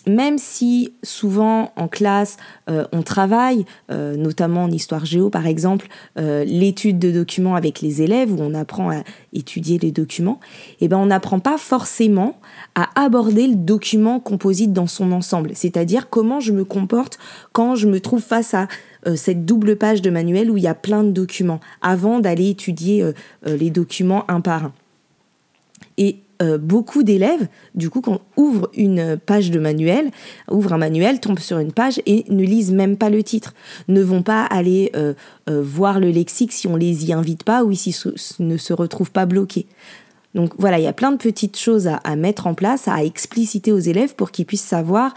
même 0.07 0.37
si 0.37 0.93
souvent 1.03 1.71
en 1.75 1.87
classe 1.87 2.37
euh, 2.69 2.85
on 2.91 3.01
travaille, 3.01 3.65
euh, 3.91 4.15
notamment 4.15 4.63
en 4.63 4.71
histoire 4.71 5.05
géo 5.05 5.29
par 5.29 5.47
exemple, 5.47 5.87
euh, 6.17 6.43
l'étude 6.45 6.99
de 6.99 7.11
documents 7.11 7.55
avec 7.55 7.81
les 7.81 8.01
élèves 8.01 8.33
où 8.33 8.37
on 8.39 8.53
apprend 8.53 8.91
à 8.91 9.03
étudier 9.33 9.77
les 9.79 9.91
documents, 9.91 10.39
eh 10.81 10.87
ben 10.87 10.97
on 10.97 11.07
n'apprend 11.07 11.39
pas 11.39 11.57
forcément 11.57 12.39
à 12.75 12.89
aborder 13.01 13.47
le 13.47 13.55
document 13.55 14.19
composite 14.19 14.73
dans 14.73 14.87
son 14.87 15.11
ensemble, 15.11 15.51
c'est-à-dire 15.53 16.09
comment 16.09 16.39
je 16.39 16.51
me 16.51 16.65
comporte 16.65 17.17
quand 17.51 17.75
je 17.75 17.87
me 17.87 17.99
trouve 17.99 18.21
face 18.21 18.53
à 18.53 18.67
cette 19.15 19.45
double 19.45 19.77
page 19.77 20.01
de 20.01 20.09
manuel 20.09 20.51
où 20.51 20.57
il 20.57 20.63
y 20.63 20.67
a 20.67 20.75
plein 20.75 21.03
de 21.03 21.11
documents 21.11 21.61
avant 21.81 22.19
d'aller 22.19 22.49
étudier 22.49 23.13
les 23.45 23.69
documents 23.69 24.25
un 24.27 24.41
par 24.41 24.65
un. 24.65 24.73
Et 25.97 26.17
euh, 26.41 26.57
beaucoup 26.57 27.03
d'élèves, 27.03 27.47
du 27.75 27.89
coup, 27.89 27.99
quand 27.99 28.21
ouvre 28.37 28.69
une 28.73 29.17
page 29.17 29.51
de 29.51 29.59
manuel, 29.59 30.09
ouvre 30.49 30.71
un 30.71 30.77
manuel, 30.77 31.19
tombe 31.19 31.39
sur 31.39 31.59
une 31.59 31.73
page 31.73 32.01
et 32.05 32.23
ne 32.29 32.43
lisent 32.43 32.71
même 32.71 32.95
pas 32.95 33.09
le 33.09 33.23
titre, 33.23 33.53
ne 33.89 34.01
vont 34.01 34.23
pas 34.23 34.43
aller 34.43 34.89
euh, 34.95 35.13
euh, 35.49 35.61
voir 35.61 35.99
le 35.99 36.11
lexique 36.11 36.53
si 36.53 36.65
on 36.67 36.77
les 36.77 37.05
y 37.05 37.13
invite 37.13 37.43
pas 37.43 37.65
ou 37.65 37.73
si 37.73 37.93
ne 38.39 38.55
se 38.55 38.71
retrouvent 38.71 39.11
pas 39.11 39.25
bloqués. 39.25 39.67
Donc 40.33 40.53
voilà, 40.57 40.79
il 40.79 40.83
y 40.83 40.87
a 40.87 40.93
plein 40.93 41.11
de 41.11 41.17
petites 41.17 41.57
choses 41.57 41.87
à, 41.87 42.15
mettre 42.15 42.47
en 42.47 42.53
place, 42.53 42.87
à 42.87 43.03
expliciter 43.03 43.71
aux 43.73 43.79
élèves 43.79 44.15
pour 44.15 44.31
qu'ils 44.31 44.45
puissent 44.45 44.61
savoir 44.61 45.15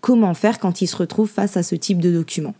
comment 0.00 0.32
faire 0.32 0.60
quand 0.60 0.80
ils 0.80 0.86
se 0.86 0.96
retrouvent 0.96 1.28
face 1.28 1.56
à 1.56 1.64
ce 1.64 1.74
type 1.74 1.98
de 1.98 2.12
document. 2.12 2.54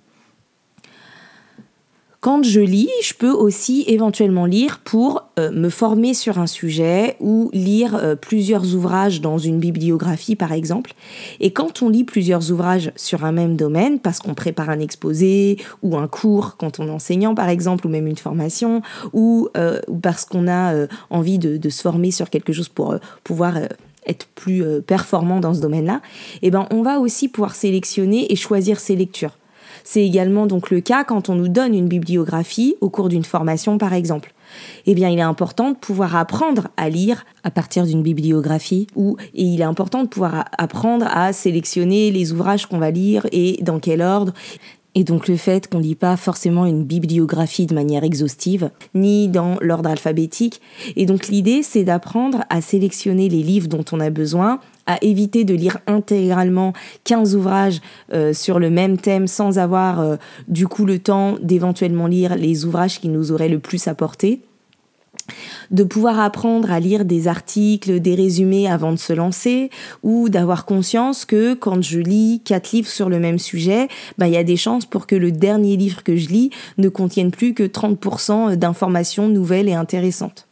Quand 2.21 2.43
je 2.43 2.59
lis, 2.61 2.91
je 3.01 3.15
peux 3.15 3.31
aussi 3.31 3.85
éventuellement 3.87 4.45
lire 4.45 4.81
pour 4.83 5.29
euh, 5.39 5.53
me 5.53 5.69
former 5.69 6.15
sur 6.15 6.41
un 6.41 6.49
sujet 6.49 7.17
ou 7.21 7.49
lire 7.53 7.95
euh, 7.95 8.17
plusieurs 8.17 8.75
ouvrages 8.75 9.21
dans 9.21 9.39
une 9.39 9.61
bibliographie 9.61 10.35
par 10.35 10.51
exemple. 10.51 10.95
Et 11.39 11.53
quand 11.53 11.81
on 11.81 11.89
lit 11.89 12.03
plusieurs 12.03 12.51
ouvrages 12.51 12.91
sur 12.97 13.25
un 13.25 13.31
même 13.31 13.55
domaine, 13.55 14.01
parce 14.01 14.19
qu'on 14.19 14.35
prépare 14.35 14.69
un 14.69 14.81
exposé 14.81 15.59
ou 15.85 15.97
un 15.97 16.09
cours 16.09 16.57
quand 16.57 16.81
on 16.81 16.89
est 16.89 16.91
enseignant 16.91 17.37
par 17.37 17.49
exemple, 17.49 17.87
ou 17.87 17.91
même 17.91 18.09
une 18.09 18.17
formation, 18.17 18.83
ou, 19.13 19.49
euh, 19.57 19.81
parce 20.03 20.25
qu'on 20.25 20.49
a 20.49 20.89
envie 21.11 21.39
de, 21.39 21.69
se 21.69 21.83
former 21.83 22.11
sur 22.11 22.31
quelque 22.31 22.53
chose 22.53 22.69
pour 22.69 22.97
pouvoir 23.23 23.55
être 24.07 24.27
plus 24.35 24.65
performant 24.83 25.39
dans 25.39 25.55
ce 25.55 25.61
domaine-là, 25.61 26.01
eh 26.43 26.51
ben 26.51 26.67
on 26.73 26.83
va 26.83 26.99
aussi 26.99 27.29
pouvoir 27.29 27.55
sélectionner 27.55 28.33
et 28.33 28.37
choisir 28.37 28.81
ses 28.81 28.97
lectures. 28.97 29.38
C'est 29.91 30.05
également 30.05 30.47
donc 30.47 30.69
le 30.69 30.83
cas 30.83 31.03
quand 31.03 31.31
on 31.31 31.35
nous 31.35 31.49
donne 31.49 31.75
une 31.75 31.89
bibliographie 31.89 32.77
au 32.83 32.91
cours 32.91 33.09
d'une 33.09 33.25
formation 33.25 33.79
par 33.79 33.95
exemple. 33.95 34.35
Eh 34.85 34.95
bien, 34.95 35.09
il 35.09 35.19
est 35.19 35.23
important 35.23 35.71
de 35.71 35.77
pouvoir 35.77 36.15
apprendre 36.15 36.69
à 36.77 36.91
lire 36.91 37.25
à 37.43 37.51
partir 37.51 37.87
d'une 37.87 38.03
bibliographie 38.03 38.87
ou 38.97 39.17
et 39.35 39.45
il 39.45 39.63
est 39.63 39.65
important 39.65 40.03
de 40.03 40.09
pouvoir 40.09 40.45
apprendre 40.59 41.07
à 41.11 41.33
sélectionner 41.33 42.11
les 42.11 42.35
ouvrages 42.35 42.67
qu'on 42.67 42.77
va 42.77 42.91
lire 42.91 43.27
et 43.33 43.63
dans 43.63 43.79
quel 43.79 44.03
ordre 44.03 44.35
et 44.95 45.05
donc 45.05 45.27
le 45.27 45.37
fait 45.37 45.69
qu'on 45.69 45.79
ne 45.79 45.85
lit 45.85 45.95
pas 45.95 46.17
forcément 46.17 46.67
une 46.67 46.85
bibliographie 46.85 47.67
de 47.67 47.75
manière 47.75 48.05
exhaustive, 48.05 48.71
ni 48.95 49.29
dans 49.29 49.57
l'ordre 49.61 49.91
alphabétique. 49.91 50.61
Et 50.97 51.07
donc 51.07 51.29
l'idée, 51.29 51.63
c'est 51.63 51.85
d'apprendre 51.85 52.45
à 52.51 52.61
sélectionner 52.61 53.29
les 53.29 53.43
livres 53.43 53.69
dont 53.69 53.85
on 53.93 54.01
a 54.01 54.11
besoin 54.11 54.59
à 54.89 54.99
éviter 55.03 55.45
de 55.45 55.55
lire 55.55 55.79
intégralement 55.87 56.73
15 57.05 57.37
ouvrages 57.37 57.81
euh, 58.13 58.33
sur 58.33 58.59
le 58.59 58.71
même 58.71 58.99
thème 58.99 59.29
sans 59.29 59.59
avoir 59.59 60.01
euh, 60.01 60.17
du 60.49 60.67
coup 60.67 60.85
le 60.85 60.99
temps 60.99 61.37
d'éventuellement 61.41 62.09
lire 62.09 62.35
les 62.35 62.65
ouvrages 62.65 62.99
qui 62.99 63.09
nous 63.09 63.31
auraient 63.31 63.49
le 63.49 63.61
plus 63.61 63.87
apporté 63.87 64.41
de 65.71 65.85
pouvoir 65.85 66.21
apprendre 66.21 66.71
à 66.71 66.81
lire 66.81 67.05
des 67.05 67.29
articles, 67.29 68.01
des 68.01 68.15
résumés 68.15 68.67
avant 68.67 68.93
de 68.93 68.97
se 68.97 69.13
lancer, 69.13 69.71
ou 70.03 70.29
d'avoir 70.29 70.65
conscience 70.65 71.25
que 71.25 71.55
quand 71.55 71.83
je 71.83 71.99
lis 71.99 72.41
quatre 72.45 72.73
livres 72.73 72.89
sur 72.89 73.09
le 73.09 73.19
même 73.19 73.39
sujet, 73.39 73.89
bah, 74.17 74.27
il 74.27 74.35
y 74.35 74.39
a 74.39 74.45
des 74.45 74.57
chances 74.57 74.87
pour 74.87 75.07
que 75.07 75.17
le 75.17 75.31
dernier 75.31 75.77
livre 75.77 76.03
que 76.03 76.17
je 76.17 76.29
lis 76.29 76.51
ne 76.79 76.89
contienne 76.89 77.31
plus 77.31 77.53
que 77.53 77.65
30% 77.65 78.57
d'informations 78.57 79.29
nouvelles 79.29 79.69
et 79.69 79.75
intéressantes. 79.75 80.47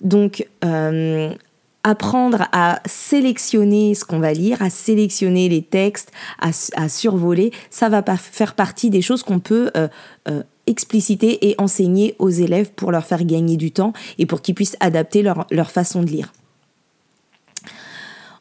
Donc, 0.00 0.46
euh, 0.64 1.32
apprendre 1.82 2.46
à 2.52 2.80
sélectionner 2.84 3.94
ce 3.94 4.04
qu'on 4.04 4.18
va 4.18 4.32
lire, 4.32 4.60
à 4.62 4.70
sélectionner 4.70 5.48
les 5.48 5.62
textes, 5.62 6.12
à, 6.38 6.88
survoler, 6.88 7.52
ça 7.70 7.88
va 7.88 8.02
faire 8.16 8.54
partie 8.54 8.90
des 8.90 9.02
choses 9.02 9.22
qu'on 9.22 9.40
peut 9.40 9.70
euh, 9.76 9.88
euh, 10.28 10.42
expliciter 10.66 11.48
et 11.48 11.54
enseigner 11.58 12.14
aux 12.18 12.28
élèves 12.28 12.70
pour 12.72 12.92
leur 12.92 13.04
faire 13.04 13.24
gagner 13.24 13.56
du 13.56 13.72
temps 13.72 13.92
et 14.18 14.26
pour 14.26 14.42
qu'ils 14.42 14.54
puissent 14.54 14.76
adapter 14.80 15.22
leur, 15.22 15.70
façon 15.70 16.02
de 16.02 16.10
lire. 16.10 16.32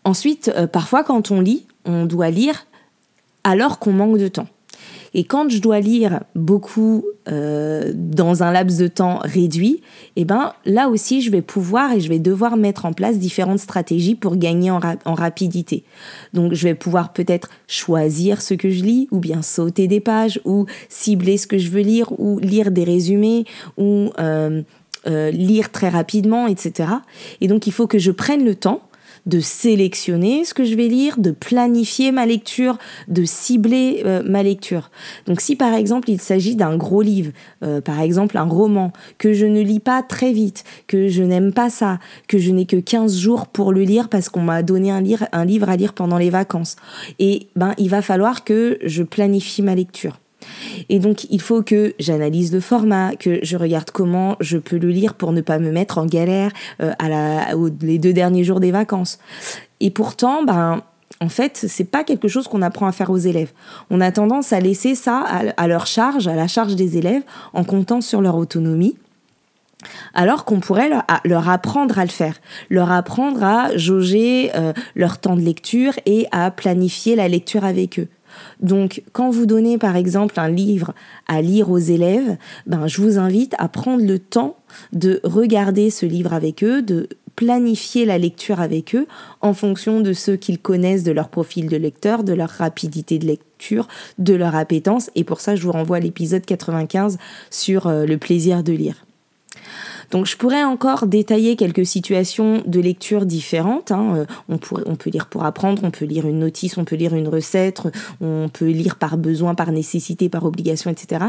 Ensuite, 0.04 0.52
euh, 0.56 0.68
parfois 0.68 1.04
quand 1.04 1.32
on 1.32 1.40
lit, 1.40 1.66
on 1.86 2.06
doit 2.06 2.30
lire 2.30 2.66
alors 3.44 3.80
qu'on 3.80 3.94
manque 3.94 4.18
de 4.18 4.28
temps. 4.28 4.48
Et 5.14 5.24
quand 5.24 5.50
je 5.50 5.60
dois 5.60 5.80
lire 5.80 6.22
beaucoup 6.36 7.04
euh, 7.28 7.92
dans 7.96 8.44
un 8.44 8.52
laps 8.52 8.80
de 8.80 8.88
temps 8.88 9.20
réduit, 9.24 9.82
eh 10.16 10.26
ben 10.26 10.54
là 10.66 10.90
aussi 10.90 11.22
je 11.22 11.32
vais 11.32 11.42
pouvoir 11.42 11.94
et 11.94 12.00
je 12.00 12.10
vais 12.10 12.20
devoir 12.20 12.58
mettre 12.58 12.86
en 12.86 12.94
place 12.94 13.18
différentes 13.18 13.60
stratégies 13.60 14.16
pour 14.16 14.38
gagner 14.38 14.72
en, 14.72 14.80
rapidité. 15.06 15.84
Donc 16.34 16.54
je 16.54 16.64
vais 16.64 16.76
pouvoir 16.76 17.14
peut-être 17.14 17.50
choisir 17.68 18.42
ce 18.42 18.54
que 18.54 18.70
je 18.70 18.84
lis, 18.84 19.08
ou 19.12 19.20
bien 19.20 19.42
sauter 19.42 19.88
des 19.88 20.00
pages, 20.00 20.40
ou 20.46 20.66
cibler 20.88 21.38
ce 21.38 21.48
que 21.48 21.58
je 21.58 21.70
veux 21.70 21.82
lire, 21.82 22.12
ou 22.20 22.40
lire 22.40 22.72
des 22.72 22.84
résumés, 22.84 23.46
ou 23.78 24.12
euh, 24.20 24.62
euh, 25.08 25.32
lire 25.32 25.72
très 25.72 25.90
rapidement, 25.90 26.48
etc. 26.48 26.90
Et 27.42 27.48
donc 27.48 27.68
il 27.68 27.74
faut 27.74 27.88
que 27.88 28.00
je 28.00 28.12
prenne 28.12 28.44
le 28.44 28.56
temps 28.56 28.82
de 29.26 29.40
sélectionner 29.40 30.46
ce 30.46 30.54
que 30.54 30.64
je 30.64 30.76
vais 30.76 30.88
lire, 30.88 31.18
de 31.18 31.32
planifier 31.32 32.12
ma 32.12 32.26
lecture, 32.26 32.78
de 33.08 33.24
cibler 33.26 34.02
euh, 34.06 34.22
ma 34.26 34.44
lecture. 34.44 34.92
Donc 35.28 35.42
si 35.42 35.56
par 35.56 35.74
exemple 35.74 36.10
il 36.10 36.22
s'agit 36.22 36.56
d'un 36.56 36.78
gros 36.78 37.02
livre, 37.02 37.32
euh, 37.64 37.82
par 37.82 38.00
exemple 38.02 38.38
un 38.38 38.44
roman, 38.44 38.92
que 39.18 39.34
je 39.34 39.46
ne 39.46 39.62
lis 39.62 39.80
pas 39.80 40.04
très 40.04 40.32
vite, 40.32 40.64
que 40.88 41.08
je 41.08 41.24
n'aime 41.24 41.54
pas 41.54 41.70
ça, 41.70 42.00
que 42.28 42.38
je 42.38 42.52
n'ai 42.52 42.66
que 42.66 42.78
15 42.78 43.18
jours 43.18 43.48
pour 43.48 43.72
le 43.72 43.82
lire 43.82 44.10
parce 44.10 44.30
qu'on 44.30 44.42
m'a 44.42 44.64
donné 44.64 44.92
un, 44.92 45.04
un 45.32 45.46
livre 45.46 45.70
à 45.70 45.76
lire 45.76 45.94
pendant 45.94 46.18
les 46.18 46.30
vacances, 46.30 46.76
et 47.20 47.48
ben 47.56 47.74
il 47.78 47.90
va 47.90 48.02
falloir 48.02 48.44
que 48.44 48.78
je 48.84 49.04
planifie 49.04 49.62
ma 49.62 49.76
lecture. 49.76 50.20
Et 50.90 51.00
donc, 51.00 51.26
il 51.30 51.42
faut 51.42 51.62
que 51.62 51.94
j'analyse 52.00 52.52
le 52.54 52.60
format, 52.60 53.16
que 53.16 53.40
je 53.44 53.58
regarde 53.58 53.92
comment 53.92 54.36
je 54.40 54.58
peux 54.58 54.78
le 54.78 54.90
lire 54.90 55.14
pour 55.14 55.32
ne 55.32 55.42
pas 55.42 55.60
me 55.60 55.72
mettre 55.72 55.98
en 55.98 56.06
galère 56.06 56.52
euh, 56.82 56.92
à 57.00 57.10
la, 57.10 57.48
les 57.82 58.00
deux 58.00 58.14
derniers 58.14 58.44
jours 58.44 58.60
des 58.60 58.72
vacances. 58.72 59.20
Et 59.80 59.92
pourtant, 59.92 60.44
ben, 60.44 60.82
en 61.22 61.30
fait, 61.30 61.66
c'est 61.68 61.86
pas 61.86 62.04
quelque 62.04 62.28
chose 62.28 62.48
qu'on 62.48 62.62
apprend 62.62 62.88
à 62.88 62.92
faire 62.92 63.10
aux 63.10 63.18
élèves. 63.18 63.52
On 63.90 64.00
a 64.00 64.12
tendance 64.12 64.54
à 64.54 64.60
laisser 64.60 64.96
ça 64.96 65.24
à, 65.58 65.68
leur 65.68 65.86
charge, 65.86 66.28
à 66.28 66.36
la 66.36 66.48
charge 66.48 66.76
des 66.76 66.98
élèves, 66.98 67.24
en 67.54 67.64
comptant 67.64 68.02
sur 68.02 68.22
leur 68.22 68.38
autonomie. 68.38 68.96
Alors 70.14 70.44
qu'on 70.44 70.60
pourrait 70.60 70.90
leur, 71.24 71.50
apprendre 71.50 72.00
à 72.00 72.04
le 72.04 72.10
faire, 72.10 72.36
leur 72.70 72.92
apprendre 72.92 73.44
à 73.44 73.78
jauger 73.78 74.52
euh, 74.56 74.74
leur 74.96 75.20
temps 75.20 75.38
de 75.38 75.42
lecture 75.42 75.94
et 76.06 76.28
à 76.32 76.52
planifier 76.52 77.16
la 77.16 77.30
lecture 77.30 77.64
avec 77.64 78.00
eux. 78.00 78.08
Donc, 78.62 79.04
quand 79.12 79.30
vous 79.30 79.46
donnez 79.46 79.78
par 79.78 79.96
exemple 79.96 80.40
un 80.40 80.50
livre 80.50 80.94
à 81.28 81.42
lire 81.42 81.70
aux 81.70 81.78
élèves, 81.78 82.38
ben, 82.68 82.88
je 82.88 83.02
vous 83.02 83.18
invite 83.18 83.56
à 83.58 83.68
prendre 83.68 84.06
le 84.06 84.20
temps 84.20 84.58
de 84.94 85.20
regarder 85.24 85.90
ce 85.90 86.06
livre 86.06 86.34
avec 86.34 86.64
eux, 86.64 86.82
de 86.82 87.10
planifier 87.36 88.04
la 88.04 88.18
lecture 88.18 88.60
avec 88.60 88.96
eux 88.96 89.08
en 89.40 89.54
fonction 89.54 90.02
de 90.02 90.12
ce 90.12 90.32
qu'ils 90.32 90.60
connaissent 90.60 91.04
de 91.04 91.14
leur 91.14 91.30
profil 91.30 91.70
de 91.70 91.78
lecteur, 91.78 92.26
de 92.26 92.34
leur 92.34 92.50
rapidité 92.50 93.18
de 93.18 93.26
lecture, 93.26 93.88
de 94.18 94.34
leur 94.34 94.56
appétence. 94.56 95.10
Et 95.16 95.24
pour 95.24 95.40
ça, 95.40 95.56
je 95.56 95.64
vous 95.64 95.72
renvoie 95.72 95.98
à 95.98 96.00
l'épisode 96.02 96.46
95 96.46 97.18
sur 97.50 97.88
euh, 97.88 98.06
le 98.06 98.18
plaisir 98.18 98.62
de 98.62 98.74
lire. 98.74 99.06
Donc 100.12 100.26
je 100.26 100.38
pourrais 100.38 100.64
encore 100.64 101.08
détailler 101.08 101.56
quelques 101.56 101.86
situations 101.86 102.64
de 102.66 102.80
lecture 102.80 103.26
différentes. 103.26 103.92
Hein. 103.92 104.16
Euh, 104.16 104.26
on, 104.50 104.60
on 104.86 104.96
peut 104.96 105.10
lire 105.10 105.28
pour 105.28 105.46
apprendre, 105.46 105.84
on 105.84 105.92
peut 105.92 106.06
lire 106.06 106.28
une 106.28 106.40
notice, 106.40 106.78
on 106.78 106.86
peut 106.86 106.96
lire 106.96 107.14
une 107.14 107.28
recette, 107.28 107.84
on 108.22 108.50
peut 108.52 108.70
lire 108.70 108.96
par 108.96 109.18
besoin, 109.18 109.56
par 109.56 109.72
nécessité, 109.72 110.30
par 110.30 110.46
obligation, 110.46 110.90
etc. 110.90 111.26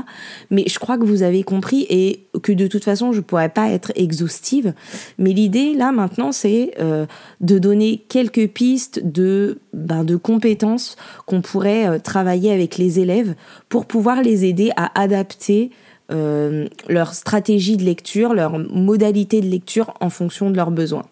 Mais 0.50 0.64
je 0.66 0.78
crois 0.78 0.98
que 0.98 1.04
vous 1.04 1.22
avez 1.22 1.42
compris 1.42 1.86
et 1.88 2.26
que 2.42 2.52
de 2.52 2.66
toute 2.66 2.84
façon 2.84 3.12
je 3.12 3.18
ne 3.18 3.22
pourrais 3.22 3.48
pas 3.48 3.68
être 3.70 3.92
exhaustive. 3.94 4.72
Mais 5.18 5.32
l'idée 5.32 5.74
là 5.74 5.92
maintenant 5.92 6.32
c'est 6.32 6.72
euh, 6.80 7.06
de 7.40 7.58
donner 7.58 8.04
quelques 8.08 8.48
pistes 8.48 9.00
de, 9.04 9.58
ben, 9.72 10.04
de 10.04 10.16
compétences 10.16 10.96
qu'on 11.26 11.42
pourrait 11.42 11.86
euh, 11.86 11.98
travailler 11.98 12.52
avec 12.52 12.78
les 12.78 13.00
élèves 13.00 13.34
pour 13.68 13.86
pouvoir 13.86 14.22
les 14.22 14.44
aider 14.44 14.70
à 14.76 14.98
adapter 15.00 15.70
euh, 16.10 16.68
leur 16.88 17.14
stratégie 17.14 17.76
de 17.76 17.84
lecture, 17.84 18.34
leur 18.34 18.58
modalité 18.58 19.40
de 19.40 19.46
lecture 19.46 19.94
en 20.00 20.10
fonction 20.10 20.50
de 20.50 20.56
leurs 20.56 20.70
besoins. 20.70 21.06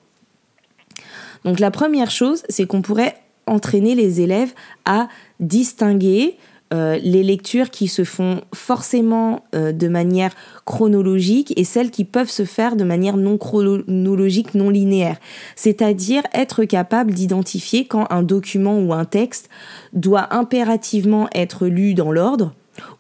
Donc 1.45 1.61
la 1.61 1.71
première 1.71 2.11
chose, 2.11 2.43
c'est 2.49 2.67
qu'on 2.67 2.83
pourrait 2.83 3.17
entraîner 3.47 3.95
les 3.95 4.21
élèves 4.21 4.53
à 4.85 5.09
distinguer 5.41 6.37
euh, 6.75 6.99
les 7.03 7.23
lectures 7.23 7.71
qui 7.71 7.89
se 7.89 8.05
font 8.05 8.43
forcément 8.55 9.45
euh, 9.55 9.73
de 9.73 9.89
manière 9.89 10.33
chronologique 10.67 11.55
et 11.57 11.65
celles 11.65 11.91
qui 11.91 12.05
peuvent 12.05 12.29
se 12.29 12.45
faire 12.45 12.77
de 12.77 12.85
manière 12.85 13.17
non 13.17 13.39
chronologique, 13.39 14.55
non 14.55 14.69
linéaire. 14.69 15.17
C'est-à-dire 15.57 16.23
être 16.35 16.65
capable 16.65 17.15
d'identifier 17.15 17.87
quand 17.87 18.07
un 18.11 18.23
document 18.23 18.79
ou 18.79 18.93
un 18.93 19.07
texte 19.07 19.49
doit 19.95 20.35
impérativement 20.35 21.29
être 21.35 21.67
lu 21.67 21.95
dans 21.95 22.13
l'ordre 22.13 22.53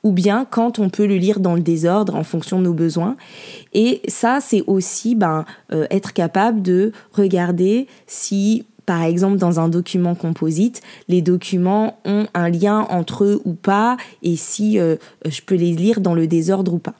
ou 0.08 0.12
bien 0.12 0.46
quand 0.48 0.78
on 0.78 0.88
peut 0.88 1.06
le 1.06 1.16
lire 1.16 1.38
dans 1.38 1.54
le 1.54 1.60
désordre 1.60 2.14
en 2.16 2.24
fonction 2.24 2.58
de 2.58 2.64
nos 2.64 2.72
besoins. 2.72 3.16
Et 3.74 4.00
ça, 4.08 4.38
c'est 4.40 4.64
aussi 4.66 5.14
ben, 5.14 5.44
euh, 5.70 5.86
être 5.90 6.14
capable 6.14 6.62
de 6.62 6.92
regarder 7.12 7.86
si 8.06 8.64
par 8.86 9.02
exemple, 9.02 9.36
dans 9.36 9.60
un 9.60 9.68
document 9.68 10.14
composite, 10.14 10.80
les 11.08 11.20
documents 11.20 11.98
ont 12.06 12.26
un 12.32 12.48
lien 12.48 12.86
entre 12.88 13.24
eux 13.24 13.42
ou 13.44 13.52
pas, 13.52 13.98
et 14.22 14.34
si 14.34 14.78
euh, 14.78 14.96
je 15.26 15.42
peux 15.42 15.56
les 15.56 15.72
lire 15.72 16.00
dans 16.00 16.14
le 16.14 16.26
désordre 16.26 16.72
ou 16.72 16.78
pas. 16.78 16.94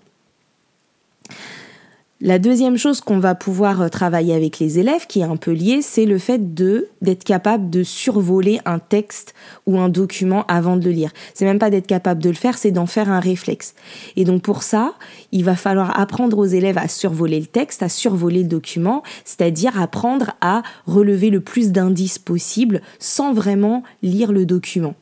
La 2.21 2.41
deuxième 2.41 2.77
chose 2.77 3.01
qu'on 3.01 3.21
va 3.21 3.37
pouvoir 3.37 3.81
euh, 3.81 3.89
travailler 3.89 4.35
avec 4.35 4.59
les 4.59 4.81
élèves, 4.81 5.07
qui 5.07 5.21
est 5.21 5.25
un 5.25 5.37
peu 5.37 5.53
lié, 5.53 5.83
c'est 5.83 6.05
le 6.05 6.19
fait 6.19 6.53
de 6.53 6.89
d'être 7.01 7.23
capable 7.23 7.71
de 7.71 7.85
survoler 7.85 8.59
un 8.65 8.81
texte 8.81 9.35
ou 9.67 9.79
un 9.79 9.89
document 9.89 10.45
avant 10.49 10.77
de 10.77 10.85
le 10.85 10.91
lire. 10.91 11.13
C'est 11.33 11.45
même 11.45 11.61
pas 11.61 11.71
d'être 11.71 11.87
capable 11.87 12.21
de 12.21 12.29
le 12.29 12.35
faire, 12.35 12.59
c'est 12.59 12.73
d'en 12.73 12.87
faire 12.87 13.09
un 13.09 13.21
réflexe. 13.21 13.77
Et 14.17 14.25
donc 14.25 14.43
pour 14.43 14.65
ça, 14.65 14.95
il 15.31 15.45
va 15.45 15.55
falloir 15.55 15.97
apprendre 16.01 16.39
aux 16.39 16.45
élèves 16.45 16.77
à 16.77 16.89
survoler 16.89 17.39
le 17.39 17.47
texte, 17.47 17.85
à 17.85 17.89
survoler 17.89 18.43
le 18.43 18.49
document, 18.49 19.05
c'est-à-dire 19.25 19.81
apprendre 19.81 20.33
à 20.41 20.65
relever 20.87 21.31
le 21.31 21.41
plus 21.41 21.71
d'indices 21.71 22.19
possible 22.19 22.81
sans 22.99 23.33
vraiment 23.33 23.85
lire 24.03 24.33
le 24.33 24.45
document. 24.45 24.97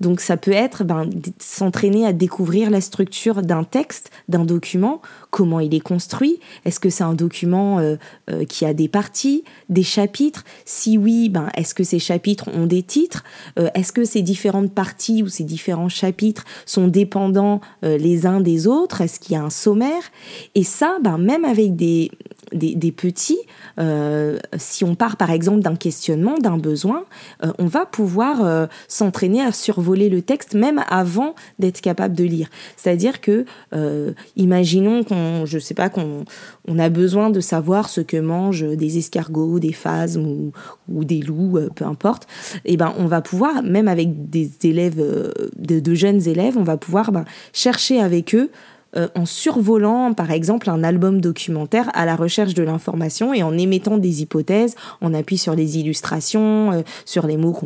Donc 0.00 0.20
ça 0.20 0.36
peut 0.36 0.52
être 0.52 0.84
ben, 0.84 1.08
s'entraîner 1.38 2.06
à 2.06 2.12
découvrir 2.12 2.70
la 2.70 2.80
structure 2.80 3.42
d'un 3.42 3.64
texte, 3.64 4.10
d'un 4.28 4.44
document, 4.44 5.00
comment 5.30 5.60
il 5.60 5.74
est 5.74 5.80
construit, 5.80 6.38
est-ce 6.64 6.80
que 6.80 6.90
c'est 6.90 7.04
un 7.04 7.14
document 7.14 7.78
euh, 7.78 7.96
euh, 8.30 8.44
qui 8.44 8.64
a 8.64 8.74
des 8.74 8.88
parties, 8.88 9.44
des 9.68 9.82
chapitres, 9.82 10.44
si 10.64 10.98
oui, 10.98 11.28
ben, 11.28 11.48
est-ce 11.56 11.74
que 11.74 11.84
ces 11.84 11.98
chapitres 11.98 12.48
ont 12.54 12.66
des 12.66 12.82
titres, 12.82 13.24
euh, 13.58 13.68
est-ce 13.74 13.92
que 13.92 14.04
ces 14.04 14.22
différentes 14.22 14.72
parties 14.72 15.22
ou 15.22 15.28
ces 15.28 15.44
différents 15.44 15.88
chapitres 15.88 16.44
sont 16.66 16.88
dépendants 16.88 17.60
les 17.82 18.26
uns 18.26 18.40
des 18.40 18.66
autres, 18.66 19.00
est-ce 19.00 19.20
qu'il 19.20 19.34
y 19.34 19.36
a 19.36 19.42
un 19.42 19.50
sommaire, 19.50 20.02
et 20.54 20.64
ça, 20.64 20.98
ben, 21.02 21.18
même 21.18 21.44
avec 21.44 21.76
des, 21.76 22.10
des, 22.52 22.92
petits, 22.92 23.38
euh, 23.78 24.38
si 24.56 24.84
on 24.84 24.94
part 24.94 25.16
par 25.16 25.30
exemple 25.30 25.60
d'un 25.60 25.76
questionnement, 25.76 26.38
d'un 26.38 26.58
besoin, 26.58 27.04
euh, 27.44 27.52
on 27.58 27.66
va 27.66 27.86
pouvoir 27.86 28.44
euh, 28.44 28.66
s'entraîner 28.88 29.42
à 29.42 29.52
survoler 29.52 30.08
le 30.08 30.22
texte 30.22 30.54
même 30.54 30.82
avant 30.88 31.34
d'être 31.58 31.80
capable 31.80 32.14
de 32.14 32.24
lire. 32.24 32.48
C'est-à-dire 32.76 33.20
que, 33.20 33.44
imaginons 34.36 35.04
qu'on, 35.04 35.44
je 35.44 35.58
sais 35.58 35.74
pas, 35.74 35.88
qu'on 35.88 36.24
on 36.66 36.78
a 36.78 36.88
besoin 36.88 37.30
de 37.30 37.40
savoir 37.40 37.88
ce 37.88 38.00
que 38.00 38.16
mangent 38.16 38.64
des 38.64 38.98
escargots, 38.98 39.58
des 39.58 39.72
phasmes 39.72 40.50
ou, 40.88 41.04
des 41.04 41.20
loups, 41.20 41.58
peu 41.74 41.84
importe. 41.84 42.26
Et 42.64 42.74
eh 42.74 42.76
ben, 42.76 42.92
on 42.98 43.06
va 43.06 43.20
pouvoir, 43.20 43.62
même 43.62 43.88
avec 43.88 44.30
des 44.30 44.50
élèves, 44.64 45.02
de, 45.56 45.94
jeunes 45.94 46.26
élèves, 46.26 46.56
on 46.56 46.64
va 46.64 46.76
pouvoir 46.76 47.12
ben, 47.12 47.24
chercher 47.52 48.00
avec 48.00 48.34
eux 48.34 48.50
euh, 48.96 49.08
en 49.14 49.26
survolant 49.26 50.14
par 50.14 50.30
exemple 50.30 50.70
un 50.70 50.82
album 50.82 51.20
documentaire 51.20 51.90
à 51.94 52.06
la 52.06 52.16
recherche 52.16 52.54
de 52.54 52.62
l'information 52.62 53.34
et 53.34 53.42
en 53.42 53.56
émettant 53.56 53.98
des 53.98 54.22
hypothèses, 54.22 54.74
en 55.02 55.12
appui 55.12 55.36
sur 55.36 55.54
les 55.54 55.78
illustrations, 55.78 56.72
euh, 56.72 56.82
sur 57.04 57.26
les 57.26 57.36
mots 57.36 57.56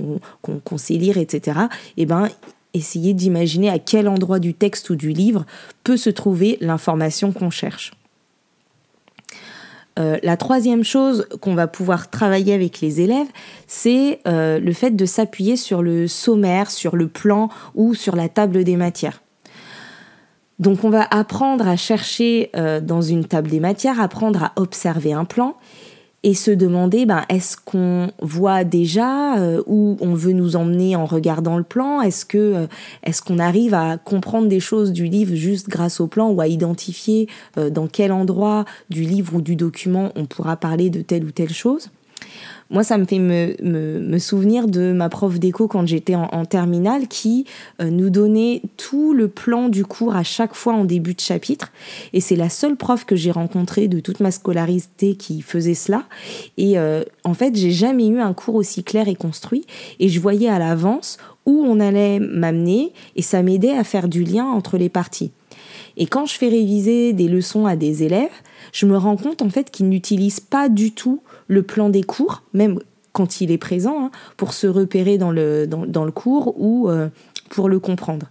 qu'on 0.43 0.79
sait 0.79 0.95
lire, 0.95 1.19
etc. 1.19 1.61
Et 1.97 2.03
eh 2.03 2.07
ben 2.07 2.29
essayer 2.73 3.15
d'imaginer 3.15 3.69
à 3.69 3.79
quel 3.79 4.09
endroit 4.09 4.39
du 4.39 4.55
texte 4.55 4.91
ou 4.91 4.97
du 4.97 5.11
livre 5.11 5.45
peut 5.85 5.97
se 5.97 6.11
trouver 6.11 6.57
l'information 6.61 7.33
qu'on 7.33 7.51
cherche. 7.51 7.93
Euh, 9.99 10.19
la 10.23 10.37
troisième 10.37 10.85
chose 10.85 11.27
qu'on 11.41 11.55
va 11.55 11.67
pouvoir 11.67 12.11
travailler 12.11 12.55
avec 12.55 12.81
les 12.81 13.01
élèves, 13.01 13.27
c'est 13.67 14.21
le 14.27 14.73
fait 14.73 14.93
de 14.93 15.05
s'appuyer 15.05 15.57
sur 15.57 15.83
le 15.83 16.09
sommaire, 16.09 16.71
sur 16.71 16.97
le 16.97 17.09
plan 17.09 17.51
ou 17.75 17.95
sur 17.95 18.17
la 18.17 18.29
table 18.29 18.65
des 18.65 18.77
matières. 18.77 19.21
Donc 20.61 20.85
on 20.85 20.91
va 20.91 21.07
apprendre 21.11 21.67
à 21.67 21.75
chercher 21.75 22.51
euh, 22.55 22.81
dans 22.81 23.01
une 23.01 23.25
table 23.25 23.49
des 23.49 23.61
matières, 23.61 23.99
apprendre 23.99 24.45
à 24.45 24.53
observer 24.57 25.15
un 25.15 25.25
plan 25.25 25.57
et 26.23 26.35
se 26.35 26.51
demander 26.51 27.07
ben, 27.07 27.25
est-ce 27.31 27.57
qu'on 27.57 28.11
voit 28.21 28.63
déjà 28.63 29.39
euh, 29.39 29.63
où 29.67 29.97
on 30.03 30.13
veut 30.13 30.33
nous 30.33 30.57
emmener 30.57 30.97
en 30.97 31.07
regardant 31.07 31.57
le 31.57 31.65
plan? 31.65 32.03
Est-ce 32.03 32.27
que 32.27 32.37
euh, 32.37 32.67
est-ce 33.05 33.23
qu'on 33.23 33.39
arrive 33.39 33.73
à 33.73 33.97
comprendre 33.97 34.49
des 34.49 34.61
choses 34.61 34.93
du 34.93 35.07
livre 35.07 35.35
juste 35.35 35.71
grâce 35.71 35.99
au 35.99 36.09
plan 36.09 36.29
ou 36.29 36.43
à 36.43 36.47
identifier 36.47 37.27
dans 37.57 37.87
quel 37.87 38.13
endroit 38.13 38.67
du 38.91 39.03
livre 39.03 39.37
ou 39.37 39.41
du 39.41 39.57
document 39.57 40.13
on 40.15 40.27
pourra 40.27 40.57
parler 40.57 40.91
de 40.91 41.01
telle 41.01 41.25
ou 41.25 41.31
telle 41.31 41.55
chose? 41.55 41.89
Moi, 42.71 42.85
ça 42.85 42.99
me 42.99 43.05
fait 43.05 43.19
me, 43.19 43.57
me, 43.63 44.19
souvenir 44.19 44.69
de 44.69 44.93
ma 44.93 45.09
prof 45.09 45.41
d'éco 45.41 45.67
quand 45.67 45.87
j'étais 45.87 46.15
en, 46.15 46.45
terminale 46.45 47.09
qui 47.09 47.45
euh, 47.81 47.91
nous 47.91 48.11
donnait 48.11 48.63
tout 48.77 49.13
le 49.13 49.27
plan 49.29 49.69
du 49.69 49.85
cours 49.85 50.15
à 50.15 50.23
chaque 50.23 50.55
fois 50.55 50.75
en 50.75 50.85
début 50.85 51.15
de 51.15 51.21
chapitre. 51.21 51.73
Et 52.13 52.21
c'est 52.21 52.37
la 52.37 52.49
seule 52.49 52.77
prof 52.77 53.05
que 53.05 53.17
j'ai 53.17 53.33
rencontrée 53.33 53.89
de 53.89 53.99
toute 53.99 54.21
ma 54.21 54.31
scolarité 54.31 55.17
qui 55.17 55.43
faisait 55.43 55.75
cela. 55.75 56.05
Et 56.57 56.79
euh, 56.79 57.03
en 57.25 57.35
fait, 57.35 57.57
j'ai 57.57 57.73
jamais 57.73 58.07
eu 58.07 58.21
un 58.21 58.33
cours 58.33 58.55
aussi 58.55 58.85
clair 58.85 59.09
et 59.09 59.17
construit. 59.17 59.67
Et 59.99 60.09
je 60.09 60.21
voyais 60.21 60.49
à 60.49 60.61
l'avance 60.61 61.19
où 61.47 61.65
on 61.67 61.81
allait 61.81 62.21
m'amener 62.21 62.93
et 63.17 63.23
ça 63.23 63.43
m'aidait 63.43 63.77
à 63.77 63.83
faire 63.83 64.09
du 64.09 64.23
lien 64.23 64.45
entre 64.45 64.79
les 64.79 64.89
parties. 64.89 65.33
Et 65.97 66.07
quand 66.07 66.25
je 66.25 66.35
fais 66.35 66.49
réviser 66.49 67.13
des 67.13 67.27
leçons 67.27 67.67
à 67.67 67.75
des 67.75 68.05
élèves, 68.05 68.29
je 68.73 68.87
me 68.87 68.97
rends 68.97 69.17
compte 69.17 69.43
en 69.43 69.51
fait 69.51 69.71
qu'ils 69.71 69.89
n'utilisent 69.89 70.41
pas 70.41 70.69
du 70.69 70.93
tout 70.93 71.23
le 71.49 71.63
plan 71.63 71.89
des 71.89 72.03
cours, 72.03 72.43
même 72.53 72.79
quand 73.13 73.41
il 73.41 73.51
est 73.51 73.59
présent, 73.59 74.05
hein, 74.05 74.11
pour 74.37 74.55
se 74.55 74.67
repérer 74.67 75.19
dans 75.19 75.31
le, 75.31 75.67
dans, 75.67 76.05
le 76.05 76.13
cours 76.13 76.55
ou 76.61 76.89
euh, 76.89 77.09
pour 77.49 77.69
le 77.69 77.81
comprendre. 77.81 78.31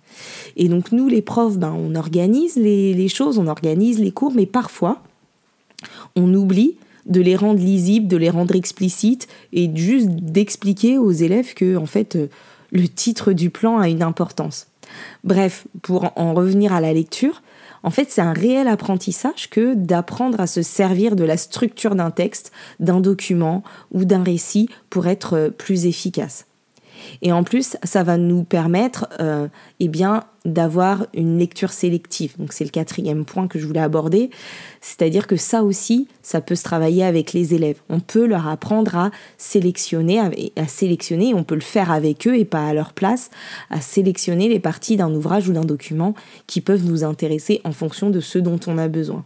Et 0.55 0.69
donc 0.69 0.91
nous, 0.91 1.07
les 1.07 1.21
profs, 1.21 1.57
ben, 1.57 1.75
on 1.77 1.95
organise 1.95 2.55
les, 2.55 3.07
choses, 3.09 3.37
on 3.37 3.47
organise 3.47 3.99
les 3.99 4.11
cours, 4.11 4.31
mais 4.33 4.45
parfois, 4.45 5.01
on 6.15 6.33
oublie 6.33 6.75
de 7.05 7.21
les 7.21 7.35
rendre 7.35 7.59
lisibles, 7.59 8.07
de 8.07 8.17
les 8.17 8.29
rendre 8.29 8.55
explicites 8.55 9.27
et 9.51 9.69
juste 9.73 10.09
d'expliquer 10.09 10.97
aux 10.97 11.11
élèves 11.11 11.53
que, 11.53 11.75
en 11.75 11.85
fait, 11.85 12.15
euh, 12.15 12.27
le 12.71 12.87
titre 12.87 13.33
du 13.33 13.49
plan 13.49 13.79
a 13.79 13.89
une 13.89 14.03
importance. 14.03 14.67
Bref, 15.23 15.67
pour 15.81 16.11
en 16.15 16.33
revenir 16.33 16.73
à 16.73 16.81
la 16.81 16.93
lecture, 16.93 17.41
en 17.83 17.89
fait, 17.89 18.09
c'est 18.09 18.21
un 18.21 18.33
réel 18.33 18.67
apprentissage 18.67 19.49
que 19.49 19.73
d'apprendre 19.73 20.39
à 20.39 20.47
se 20.47 20.61
servir 20.61 21.15
de 21.15 21.23
la 21.23 21.37
structure 21.37 21.95
d'un 21.95 22.11
texte, 22.11 22.51
d'un 22.79 22.99
document 22.99 23.63
ou 23.91 24.05
d'un 24.05 24.23
récit 24.23 24.69
pour 24.89 25.07
être 25.07 25.53
plus 25.57 25.85
efficace. 25.85 26.48
Et 27.21 27.31
en 27.31 27.43
plus, 27.43 27.77
ça 27.83 28.03
va 28.03 28.17
nous 28.17 28.43
permettre 28.43 29.07
euh, 29.19 29.47
eh 29.79 29.87
bien, 29.87 30.23
d'avoir 30.45 31.07
une 31.13 31.37
lecture 31.37 31.71
sélective. 31.71 32.35
Donc 32.37 32.53
c'est 32.53 32.63
le 32.63 32.69
quatrième 32.69 33.25
point 33.25 33.47
que 33.47 33.59
je 33.59 33.65
voulais 33.65 33.79
aborder. 33.79 34.29
C'est-à-dire 34.81 35.27
que 35.27 35.35
ça 35.35 35.63
aussi, 35.63 36.07
ça 36.21 36.41
peut 36.41 36.55
se 36.55 36.63
travailler 36.63 37.03
avec 37.03 37.33
les 37.33 37.53
élèves. 37.53 37.81
On 37.89 37.99
peut 37.99 38.25
leur 38.25 38.47
apprendre 38.47 38.95
à 38.95 39.11
sélectionner, 39.37 40.19
à 40.55 40.67
sélectionner, 40.67 41.33
on 41.33 41.43
peut 41.43 41.55
le 41.55 41.61
faire 41.61 41.91
avec 41.91 42.27
eux 42.27 42.37
et 42.37 42.45
pas 42.45 42.67
à 42.67 42.73
leur 42.73 42.93
place, 42.93 43.29
à 43.69 43.81
sélectionner 43.81 44.47
les 44.47 44.59
parties 44.59 44.97
d'un 44.97 45.13
ouvrage 45.13 45.49
ou 45.49 45.53
d'un 45.53 45.65
document 45.65 46.13
qui 46.47 46.61
peuvent 46.61 46.85
nous 46.85 47.03
intéresser 47.03 47.61
en 47.63 47.71
fonction 47.71 48.09
de 48.09 48.19
ce 48.19 48.39
dont 48.39 48.59
on 48.67 48.77
a 48.77 48.87
besoin. 48.87 49.25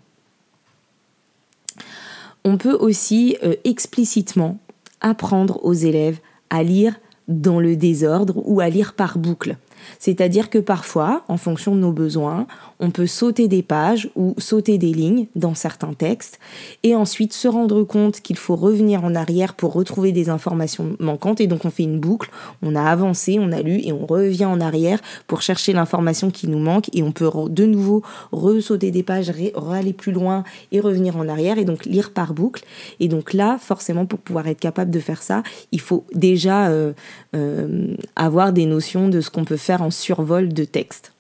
On 2.46 2.58
peut 2.58 2.76
aussi 2.76 3.38
euh, 3.44 3.56
explicitement 3.64 4.58
apprendre 5.00 5.64
aux 5.64 5.74
élèves 5.74 6.20
à 6.50 6.64
lire 6.64 6.96
dans 7.28 7.60
le 7.60 7.76
désordre 7.76 8.42
ou 8.46 8.60
à 8.60 8.70
lire 8.70 8.94
par 8.94 9.18
boucle. 9.18 9.58
C'est-à-dire 10.00 10.50
que 10.50 10.60
parfois, 10.60 11.24
en 11.28 11.38
fonction 11.38 11.76
de 11.76 11.82
nos 11.82 11.92
besoins, 11.92 12.48
on 12.80 12.92
peut 12.92 13.08
sauter 13.08 13.48
des 13.48 13.64
pages 13.64 14.10
ou 14.16 14.36
sauter 14.38 14.78
des 14.78 14.94
lignes 14.94 15.28
dans 15.36 15.56
certains 15.56 15.94
textes 15.94 16.40
et 16.84 16.96
ensuite 16.96 17.34
se 17.34 17.48
rendre 17.48 17.84
compte 17.84 18.22
qu'il 18.22 18.38
faut 18.38 18.56
revenir 18.56 19.04
en 19.04 19.16
arrière 19.16 19.54
pour 19.54 19.74
retrouver 19.74 20.12
des 20.12 20.30
informations 20.30 20.96
manquantes 21.00 21.42
et 21.42 21.48
donc 21.48 21.66
on 21.66 21.70
fait 21.70 21.84
une 21.84 22.00
boucle, 22.00 22.30
on 22.62 22.76
a 22.76 22.84
avancé, 22.84 23.38
on 23.40 23.52
a 23.52 23.62
lu 23.62 23.80
et 23.84 23.94
on 23.94 24.06
revient 24.06 24.46
en 24.46 24.60
arrière 24.60 25.00
pour 25.28 25.42
chercher 25.42 25.74
l'information 25.74 26.30
qui 26.30 26.48
nous 26.48 26.60
manque 26.60 26.90
et 26.94 27.04
on 27.04 27.12
peut 27.12 27.30
de 27.50 27.66
nouveau 27.66 28.04
ressauter 28.32 28.92
des 28.92 29.04
pages, 29.04 29.32
aller 29.72 29.94
plus 29.94 30.12
loin 30.12 30.44
et 30.72 30.80
revenir 30.80 31.18
en 31.18 31.28
arrière 31.28 31.58
et 31.58 31.66
donc 31.66 31.86
lire 31.86 32.12
par 32.12 32.34
boucle. 32.34 32.64
Et 33.00 33.08
donc 33.08 33.34
là, 33.34 33.58
forcément, 33.60 34.06
pour 34.06 34.20
pouvoir 34.20 34.48
être 34.48 34.60
capable 34.60 34.92
de 34.92 35.00
faire 35.00 35.22
ça, 35.22 35.44
il 35.72 35.82
faut 35.82 36.06
déjà 36.14 36.68
euh, 36.68 36.94
euh, 37.36 37.96
avoir 38.16 38.54
des 38.54 38.66
notions 38.66 39.10
de 39.10 39.22
ce 39.22 39.30
qu'on 39.30 39.46
peut 39.46 39.58
faire 39.58 39.73
en 39.82 39.92
survol 39.92 40.54
de 40.54 40.64
texte. 40.64 41.14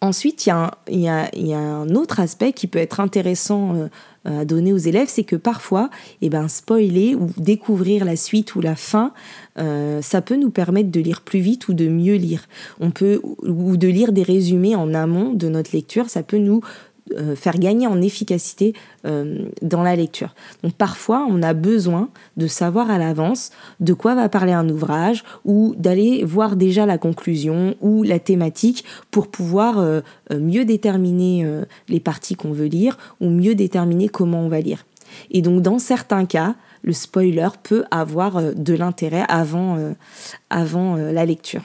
Ensuite, 0.00 0.46
il 0.46 1.00
y, 1.00 1.08
a 1.08 1.28
un, 1.58 1.94
autre 1.96 2.20
aspect 2.20 2.52
qui 2.52 2.68
peut 2.68 2.78
être 2.78 3.00
intéressant 3.00 3.74
euh, 3.74 3.88
à 4.24 4.44
donner 4.44 4.72
aux 4.72 4.78
élèves, 4.78 5.08
c'est 5.08 5.24
que 5.24 5.34
parfois, 5.34 5.90
eh 6.22 6.28
ben, 6.28 6.46
spoiler 6.46 7.16
ou 7.16 7.30
découvrir 7.36 8.04
la 8.04 8.14
suite 8.14 8.54
ou 8.54 8.60
la 8.60 8.76
fin, 8.76 9.12
euh, 9.58 10.00
ça 10.00 10.20
peut 10.20 10.36
nous 10.36 10.50
permettre 10.50 10.92
de 10.92 11.00
lire 11.00 11.22
plus 11.22 11.40
vite 11.40 11.66
ou 11.66 11.72
de 11.72 11.88
mieux 11.88 12.14
lire. 12.14 12.46
On 12.78 12.92
peut 12.92 13.20
ou 13.42 13.76
de 13.76 13.88
lire 13.88 14.12
des 14.12 14.22
résumés 14.22 14.76
en 14.76 14.94
amont 14.94 15.32
de 15.32 15.48
notre 15.48 15.74
lecture, 15.74 16.08
ça 16.08 16.22
peut 16.22 16.38
nous 16.38 16.60
euh, 17.16 17.36
faire 17.36 17.58
gagner 17.58 17.86
en 17.86 18.00
efficacité 18.02 18.74
euh, 19.06 19.46
dans 19.62 19.82
la 19.82 19.96
lecture. 19.96 20.34
Donc 20.62 20.74
parfois, 20.74 21.26
on 21.28 21.42
a 21.42 21.54
besoin 21.54 22.08
de 22.36 22.46
savoir 22.46 22.90
à 22.90 22.98
l'avance 22.98 23.50
de 23.80 23.92
quoi 23.92 24.14
va 24.14 24.28
parler 24.28 24.52
un 24.52 24.68
ouvrage 24.68 25.24
ou 25.44 25.74
d'aller 25.78 26.24
voir 26.24 26.56
déjà 26.56 26.86
la 26.86 26.98
conclusion 26.98 27.74
ou 27.80 28.02
la 28.02 28.18
thématique 28.18 28.84
pour 29.10 29.28
pouvoir 29.28 29.78
euh, 29.78 30.00
mieux 30.30 30.64
déterminer 30.64 31.46
les 31.88 32.00
parties 32.00 32.34
qu'on 32.34 32.52
veut 32.52 32.66
lire 32.66 32.98
ou 33.20 33.30
mieux 33.30 33.54
déterminer 33.54 34.08
comment 34.08 34.40
on 34.40 34.48
va 34.48 34.60
lire. 34.60 34.84
Et 35.30 35.42
donc 35.42 35.62
dans 35.62 35.78
certains 35.78 36.26
cas, 36.26 36.54
le 36.82 36.92
spoiler 36.92 37.48
peut 37.62 37.84
avoir 37.90 38.54
de 38.54 38.74
l'intérêt 38.74 39.24
avant, 39.28 39.78
avant 40.50 40.96
la 40.96 41.24
lecture. 41.24 41.62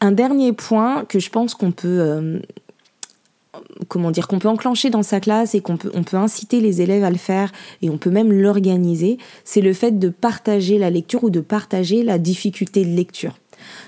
Un 0.00 0.12
dernier 0.12 0.52
point 0.52 1.04
que 1.04 1.18
je 1.18 1.30
pense 1.30 1.54
qu'on 1.54 1.72
peut 1.72 2.40
comment 3.88 4.10
dire 4.10 4.28
qu'on 4.28 4.38
peut 4.38 4.48
enclencher 4.48 4.90
dans 4.90 5.02
sa 5.02 5.20
classe 5.20 5.54
et 5.54 5.60
qu'on 5.60 5.76
peut 5.76 5.90
on 5.94 6.02
peut 6.02 6.16
inciter 6.16 6.60
les 6.60 6.82
élèves 6.82 7.04
à 7.04 7.10
le 7.10 7.16
faire 7.16 7.52
et 7.82 7.90
on 7.90 7.98
peut 7.98 8.10
même 8.10 8.32
l'organiser, 8.32 9.18
c'est 9.44 9.60
le 9.60 9.72
fait 9.72 9.98
de 9.98 10.08
partager 10.08 10.78
la 10.78 10.90
lecture 10.90 11.24
ou 11.24 11.30
de 11.30 11.40
partager 11.40 12.02
la 12.02 12.18
difficulté 12.18 12.84
de 12.84 12.94
lecture. 12.94 13.36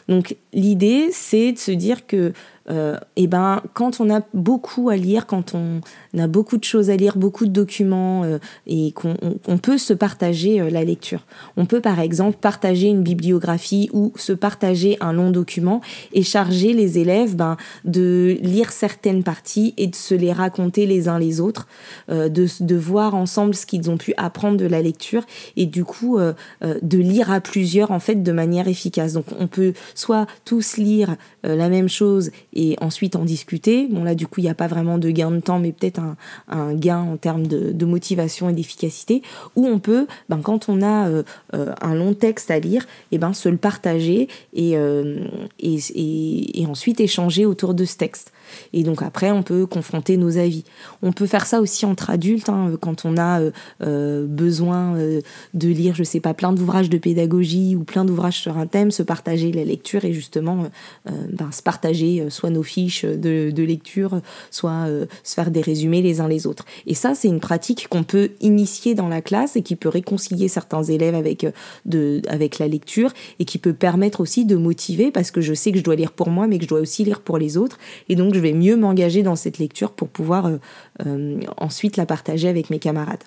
Donc 0.08 0.36
l'idée 0.52 1.08
c'est 1.12 1.52
de 1.52 1.58
se 1.58 1.70
dire 1.70 2.06
que 2.06 2.32
euh, 2.70 2.96
eh 3.16 3.26
ben 3.26 3.62
quand 3.72 4.00
on 4.00 4.10
a 4.10 4.20
beaucoup 4.34 4.90
à 4.90 4.96
lire, 4.96 5.26
quand 5.26 5.54
on 5.54 5.80
a 6.18 6.26
beaucoup 6.26 6.58
de 6.58 6.64
choses 6.64 6.90
à 6.90 6.96
lire, 6.96 7.16
beaucoup 7.16 7.46
de 7.46 7.50
documents 7.50 8.24
euh, 8.24 8.38
et 8.66 8.92
qu'on 8.92 9.58
peut 9.58 9.78
se 9.78 9.92
partager 9.94 10.60
euh, 10.60 10.70
la 10.70 10.84
lecture. 10.84 11.24
On 11.56 11.64
peut 11.64 11.80
par 11.80 11.98
exemple 11.98 12.38
partager 12.38 12.88
une 12.88 13.02
bibliographie 13.02 13.88
ou 13.92 14.12
se 14.16 14.32
partager 14.32 14.98
un 15.00 15.12
long 15.12 15.30
document 15.30 15.80
et 16.12 16.22
charger 16.22 16.74
les 16.74 16.98
élèves 16.98 17.36
ben, 17.36 17.56
de 17.84 18.36
lire 18.42 18.70
certaines 18.70 19.22
parties 19.22 19.74
et 19.76 19.86
de 19.86 19.96
se 19.96 20.14
les 20.14 20.32
raconter 20.32 20.86
les 20.86 21.08
uns 21.08 21.18
les 21.18 21.40
autres, 21.40 21.66
de, 22.08 22.28
de 22.28 22.76
voir 22.76 23.14
ensemble 23.14 23.54
ce 23.54 23.66
qu'ils 23.66 23.90
ont 23.90 23.96
pu 23.96 24.12
apprendre 24.16 24.56
de 24.56 24.66
la 24.66 24.82
lecture 24.82 25.24
et 25.56 25.66
du 25.66 25.84
coup 25.84 26.18
de 26.18 26.98
lire 26.98 27.30
à 27.30 27.40
plusieurs 27.40 27.90
en 27.90 27.98
fait 27.98 28.22
de 28.22 28.32
manière 28.32 28.68
efficace. 28.68 29.14
Donc 29.14 29.26
on 29.38 29.46
peut 29.46 29.72
soit 29.94 30.26
tous 30.44 30.76
lire 30.76 31.16
la 31.42 31.68
même 31.68 31.88
chose 31.88 32.30
et 32.58 32.76
ensuite 32.80 33.14
en 33.14 33.24
discuter. 33.24 33.86
Bon 33.86 34.02
là 34.02 34.14
du 34.16 34.26
coup 34.26 34.40
il 34.40 34.44
n'y 34.44 34.50
a 34.50 34.54
pas 34.54 34.66
vraiment 34.66 34.98
de 34.98 35.10
gain 35.10 35.30
de 35.30 35.38
temps 35.38 35.60
mais 35.60 35.70
peut-être 35.70 36.00
un, 36.48 36.74
gain 36.74 37.00
en 37.00 37.16
termes 37.16 37.46
de, 37.46 37.86
motivation 37.86 38.50
et 38.50 38.52
d'efficacité. 38.52 39.22
Ou 39.56 39.66
on 39.66 39.78
peut, 39.78 40.06
ben, 40.28 40.40
quand 40.42 40.68
on 40.68 40.82
a 40.82 41.08
euh, 41.08 41.22
euh, 41.54 41.72
un 41.80 41.94
long 41.94 42.12
texte 42.12 42.50
à 42.50 42.58
lire, 42.58 42.82
et 42.82 43.16
eh 43.16 43.18
ben, 43.18 43.32
se 43.32 43.48
le 43.48 43.56
partager 43.56 44.28
euh, 44.58 45.24
et, 45.60 45.78
et, 45.94 46.62
et 46.62 46.66
ensuite 46.66 47.00
échanger 47.00 47.46
autour 47.46 47.72
de 47.72 47.84
ce 47.84 47.96
texte. 47.96 48.32
Et 48.72 48.82
donc 48.82 49.02
après, 49.02 49.30
on 49.30 49.42
peut 49.42 49.66
confronter 49.66 50.16
nos 50.16 50.38
avis. 50.38 50.64
On 51.02 51.12
peut 51.12 51.26
faire 51.26 51.46
ça 51.46 51.60
aussi 51.60 51.86
entre 51.86 52.10
adultes, 52.10 52.48
hein, 52.48 52.72
quand 52.80 53.04
on 53.04 53.16
a 53.16 53.40
euh, 53.40 53.50
euh, 53.82 54.26
besoin 54.26 54.96
euh, 54.96 55.20
de 55.54 55.68
lire, 55.68 55.94
je 55.94 56.04
sais 56.04 56.20
pas, 56.20 56.34
plein 56.34 56.52
d'ouvrages 56.52 56.90
de 56.90 56.98
pédagogie 56.98 57.76
ou 57.76 57.84
plein 57.84 58.04
d'ouvrages 58.04 58.40
sur 58.40 58.58
un 58.58 58.66
thème, 58.66 58.90
se 58.90 59.02
partager 59.02 59.52
la 59.52 59.64
lecture 59.64 60.04
et 60.04 60.12
justement 60.12 60.66
ben, 61.06 61.50
se 61.52 61.62
partager 61.62 62.26
soit 62.30 62.50
nos 62.50 62.62
fiches 62.62 63.04
de, 63.04 63.50
de 63.50 63.62
lecture, 63.62 64.20
soit 64.50 64.86
se 65.22 65.34
faire 65.34 65.50
des 65.50 65.60
résumés 65.60 66.02
les 66.02 66.20
uns 66.20 66.28
les 66.28 66.46
autres. 66.46 66.64
Et 66.86 66.94
ça, 66.94 67.14
c'est 67.14 67.28
une 67.28 67.40
pratique 67.40 67.88
qu'on 67.88 68.02
peut 68.02 68.30
initier 68.40 68.94
dans 68.94 69.08
la 69.08 69.22
classe 69.22 69.56
et 69.56 69.62
qui 69.62 69.76
peut 69.76 69.88
réconcilier 69.88 70.48
certains 70.48 70.82
élèves 70.82 71.14
avec, 71.14 71.46
de, 71.86 72.22
avec 72.28 72.58
la 72.58 72.68
lecture 72.68 73.12
et 73.38 73.44
qui 73.44 73.58
peut 73.58 73.72
permettre 73.72 74.20
aussi 74.20 74.44
de 74.44 74.56
motiver 74.56 75.10
parce 75.10 75.30
que 75.30 75.40
je 75.40 75.54
sais 75.54 75.72
que 75.72 75.78
je 75.78 75.84
dois 75.84 75.96
lire 75.96 76.12
pour 76.12 76.30
moi, 76.30 76.46
mais 76.46 76.58
que 76.58 76.64
je 76.64 76.68
dois 76.68 76.80
aussi 76.80 77.04
lire 77.04 77.20
pour 77.20 77.38
les 77.38 77.56
autres. 77.56 77.78
Et 78.08 78.16
donc, 78.16 78.34
je 78.38 78.42
vais 78.42 78.52
mieux 78.52 78.76
m'engager 78.76 79.24
dans 79.24 79.34
cette 79.34 79.58
lecture 79.58 79.90
pour 79.90 80.08
pouvoir 80.08 80.46
euh, 80.46 80.58
euh, 81.04 81.40
ensuite 81.56 81.96
la 81.96 82.06
partager 82.06 82.48
avec 82.48 82.70
mes 82.70 82.78
camarades. 82.78 83.24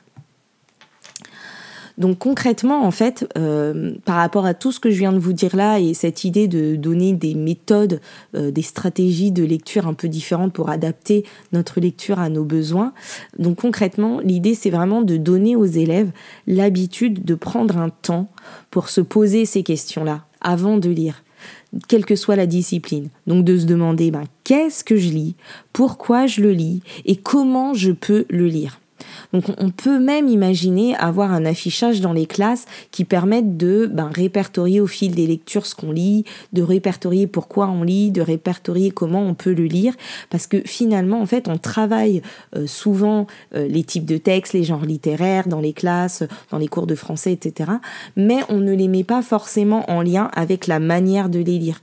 Donc 1.98 2.20
concrètement, 2.20 2.86
en 2.86 2.92
fait, 2.92 3.28
euh, 3.38 3.92
par 4.06 4.16
rapport 4.16 4.46
à 4.46 4.54
tout 4.54 4.72
ce 4.72 4.80
que 4.80 4.90
je 4.90 4.98
viens 4.98 5.12
de 5.12 5.20
vous 5.20 5.34
dire 5.34 5.54
là 5.54 5.80
et 5.80 5.94
cette 5.94 6.24
idée 6.24 6.48
de 6.48 6.78
donner 6.78 7.12
des 7.12 7.36
méthodes, 7.36 8.00
des 8.34 8.62
stratégies 8.62 9.34
de 9.34 9.44
lecture 9.44 9.86
un 9.86 9.94
peu 9.94 10.08
différentes 10.08 10.54
pour 10.54 10.70
adapter 10.70 11.26
notre 11.52 11.82
lecture 11.82 12.20
à 12.20 12.30
nos 12.30 12.46
besoins, 12.46 12.94
donc 13.38 13.58
concrètement, 13.58 14.22
l'idée 14.22 14.56
c'est 14.56 14.70
vraiment 14.70 15.02
de 15.02 15.18
donner 15.18 15.58
aux 15.58 15.66
élèves 15.66 16.12
l'habitude 16.48 17.26
de 17.26 17.36
prendre 17.36 17.78
un 17.78 17.90
temps 17.90 18.30
pour 18.72 18.88
se 18.88 19.02
poser 19.02 19.46
ces 19.46 19.62
questions-là 19.62 20.24
avant 20.40 20.78
de 20.78 20.90
lire 20.90 21.22
quelle 21.88 22.06
que 22.06 22.16
soit 22.16 22.36
la 22.36 22.46
discipline. 22.46 23.10
Donc 23.28 23.46
de 23.46 23.58
se 23.58 23.66
demander 23.66 24.12
ben, 24.12 24.26
qu'est-ce 24.44 24.84
que 24.84 24.98
je 24.98 25.10
lis, 25.10 25.36
pourquoi 25.74 26.28
je 26.28 26.42
le 26.42 26.52
lis? 26.52 26.82
Et 27.06 27.16
comment 27.16 27.74
je 27.74 27.92
peux 27.92 28.26
le 28.30 28.48
lire? 28.48 28.81
Donc 29.34 29.46
on 29.58 29.70
peut 29.70 30.00
même 30.00 30.28
imaginer 30.28 30.96
avoir 30.98 31.32
un 31.32 31.46
affichage 31.46 32.02
dans 32.02 32.14
les 32.14 32.26
classes 32.26 32.66
qui 32.92 33.06
permette 33.06 33.58
de 33.58 33.90
ben, 33.92 34.10
répertorier 34.14 34.82
au 34.82 34.88
fil 34.88 35.16
des 35.16 35.28
lectures 35.28 35.66
ce 35.66 35.76
qu'on 35.76 35.92
lit, 35.92 36.26
de 36.54 36.62
répertorier 36.62 37.28
pourquoi 37.28 37.68
on 37.68 37.84
lit, 37.84 38.12
de 38.12 38.22
répertorier 38.22 38.92
comment 38.92 39.22
on 39.22 39.34
peut 39.34 39.54
le 39.54 39.66
lire, 39.66 39.94
parce 40.30 40.48
que 40.48 40.62
finalement 40.66 41.22
en 41.22 41.26
fait 41.26 41.48
on 41.48 41.58
travaille 41.58 42.22
euh, 42.56 42.68
souvent 42.68 43.28
euh, 43.56 43.68
les 43.68 43.84
types 43.84 44.06
de 44.06 44.18
textes, 44.18 44.54
les 44.54 44.64
genres 44.64 44.86
littéraires 44.86 45.48
dans 45.48 45.62
les 45.62 45.74
classes, 45.74 46.24
dans 46.52 46.58
les 46.58 46.68
cours 46.68 46.88
de 46.88 46.96
français, 46.96 47.34
etc. 47.34 47.72
Mais 48.16 48.40
on 48.50 48.60
ne 48.60 48.74
les 48.74 48.88
met 48.88 49.04
pas 49.04 49.22
forcément 49.22 49.90
en 49.90 50.02
lien 50.02 50.30
avec 50.34 50.68
la 50.68 50.80
manière 50.80 51.30
de 51.30 51.40
les 51.40 51.60
lire 51.60 51.82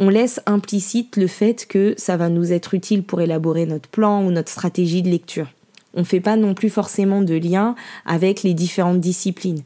on 0.00 0.08
laisse 0.08 0.40
implicite 0.46 1.16
le 1.16 1.26
fait 1.26 1.66
que 1.66 1.94
ça 1.98 2.16
va 2.16 2.30
nous 2.30 2.52
être 2.52 2.74
utile 2.74 3.02
pour 3.04 3.20
élaborer 3.20 3.66
notre 3.66 3.88
plan 3.88 4.24
ou 4.24 4.30
notre 4.30 4.50
stratégie 4.50 5.02
de 5.02 5.10
lecture. 5.10 5.46
On 5.94 6.00
ne 6.00 6.04
fait 6.04 6.20
pas 6.20 6.36
non 6.36 6.54
plus 6.54 6.70
forcément 6.70 7.22
de 7.22 7.34
lien 7.34 7.74
avec 8.06 8.42
les 8.42 8.54
différentes 8.54 9.00
disciplines. 9.00 9.62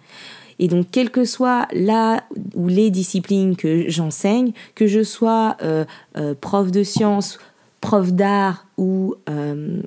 Et 0.58 0.68
donc, 0.68 0.86
quelle 0.90 1.10
que 1.10 1.24
soit 1.24 1.66
la 1.72 2.22
ou 2.54 2.68
les 2.68 2.90
disciplines 2.90 3.56
que 3.56 3.88
j'enseigne, 3.88 4.52
que 4.74 4.86
je 4.86 5.02
sois 5.02 5.56
euh, 5.62 5.84
euh, 6.16 6.34
prof 6.40 6.70
de 6.70 6.82
sciences, 6.82 7.38
prof 7.80 8.12
d'art 8.12 8.66
ou 8.78 9.16
euh, 9.28 9.82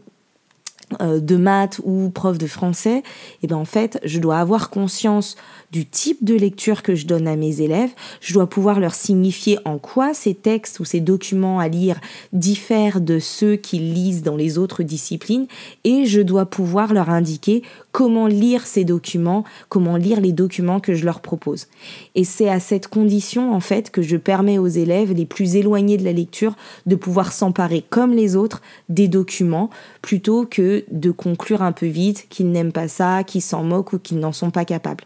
de 1.01 1.35
maths 1.35 1.81
ou 1.83 2.09
prof 2.09 2.37
de 2.37 2.47
français, 2.47 2.99
et 2.99 3.03
eh 3.43 3.47
ben 3.47 3.57
en 3.57 3.65
fait, 3.65 3.99
je 4.05 4.19
dois 4.19 4.37
avoir 4.37 4.69
conscience 4.69 5.35
du 5.71 5.85
type 5.85 6.23
de 6.23 6.35
lecture 6.35 6.81
que 6.81 6.95
je 6.95 7.05
donne 7.05 7.27
à 7.27 7.35
mes 7.35 7.61
élèves. 7.61 7.91
Je 8.21 8.33
dois 8.33 8.47
pouvoir 8.47 8.79
leur 8.79 8.95
signifier 8.95 9.59
en 9.65 9.77
quoi 9.77 10.13
ces 10.13 10.33
textes 10.33 10.79
ou 10.79 10.85
ces 10.85 10.99
documents 10.99 11.59
à 11.59 11.67
lire 11.67 11.99
diffèrent 12.31 13.01
de 13.01 13.19
ceux 13.19 13.55
qu'ils 13.55 13.93
lisent 13.93 14.23
dans 14.23 14.37
les 14.37 14.57
autres 14.57 14.83
disciplines 14.83 15.47
et 15.83 16.05
je 16.05 16.21
dois 16.21 16.45
pouvoir 16.45 16.93
leur 16.93 17.09
indiquer 17.09 17.63
comment 17.91 18.27
lire 18.27 18.65
ces 18.65 18.85
documents, 18.85 19.43
comment 19.69 19.97
lire 19.97 20.21
les 20.21 20.31
documents 20.31 20.79
que 20.79 20.93
je 20.93 21.03
leur 21.03 21.19
propose. 21.19 21.67
Et 22.15 22.23
c'est 22.23 22.47
à 22.47 22.59
cette 22.59 22.87
condition, 22.87 23.53
en 23.53 23.59
fait, 23.59 23.89
que 23.89 24.01
je 24.03 24.17
permets 24.17 24.59
aux 24.59 24.67
élèves 24.67 25.13
les 25.13 25.25
plus 25.25 25.55
éloignés 25.55 25.97
de 25.97 26.03
la 26.03 26.13
lecture 26.13 26.55
de 26.85 26.95
pouvoir 26.95 27.31
s'emparer 27.31 27.83
comme 27.89 28.13
les 28.13 28.35
autres 28.35 28.61
des 28.87 29.07
documents 29.07 29.69
plutôt 30.01 30.45
que 30.45 30.85
de 30.91 31.11
conclure 31.11 31.61
un 31.61 31.71
peu 31.71 31.87
vite 31.87 32.27
qu'ils 32.29 32.51
n'aiment 32.51 32.71
pas 32.71 32.87
ça, 32.87 33.23
qu'ils 33.23 33.41
s'en 33.41 33.63
moquent 33.63 33.93
ou 33.93 33.99
qu'ils 33.99 34.19
n'en 34.19 34.31
sont 34.31 34.51
pas 34.51 34.63
capables. 34.63 35.03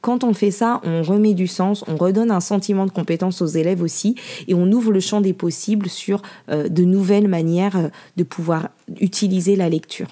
Quand 0.00 0.24
on 0.24 0.34
fait 0.34 0.50
ça, 0.50 0.80
on 0.84 1.02
remet 1.02 1.34
du 1.34 1.46
sens, 1.46 1.84
on 1.88 1.96
redonne 1.96 2.30
un 2.30 2.40
sentiment 2.40 2.86
de 2.86 2.90
compétence 2.90 3.42
aux 3.42 3.46
élèves 3.46 3.82
aussi 3.82 4.14
et 4.48 4.54
on 4.54 4.70
ouvre 4.70 4.92
le 4.92 5.00
champ 5.00 5.20
des 5.20 5.32
possibles 5.32 5.88
sur 5.88 6.22
euh, 6.50 6.68
de 6.68 6.84
nouvelles 6.84 7.28
manières 7.28 7.76
euh, 7.76 7.88
de 8.16 8.24
pouvoir 8.24 8.68
utiliser 9.00 9.56
la 9.56 9.68
lecture. 9.68 10.08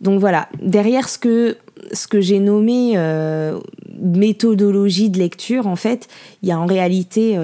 Donc 0.00 0.20
voilà, 0.20 0.48
derrière 0.62 1.08
ce 1.08 1.18
que, 1.18 1.56
ce 1.92 2.06
que 2.06 2.20
j'ai 2.20 2.38
nommé 2.38 2.92
euh, 2.96 3.58
méthodologie 4.00 5.10
de 5.10 5.18
lecture, 5.18 5.66
en 5.66 5.76
fait, 5.76 6.08
il 6.42 6.48
y 6.48 6.52
a 6.52 6.58
en 6.58 6.66
réalité 6.66 7.36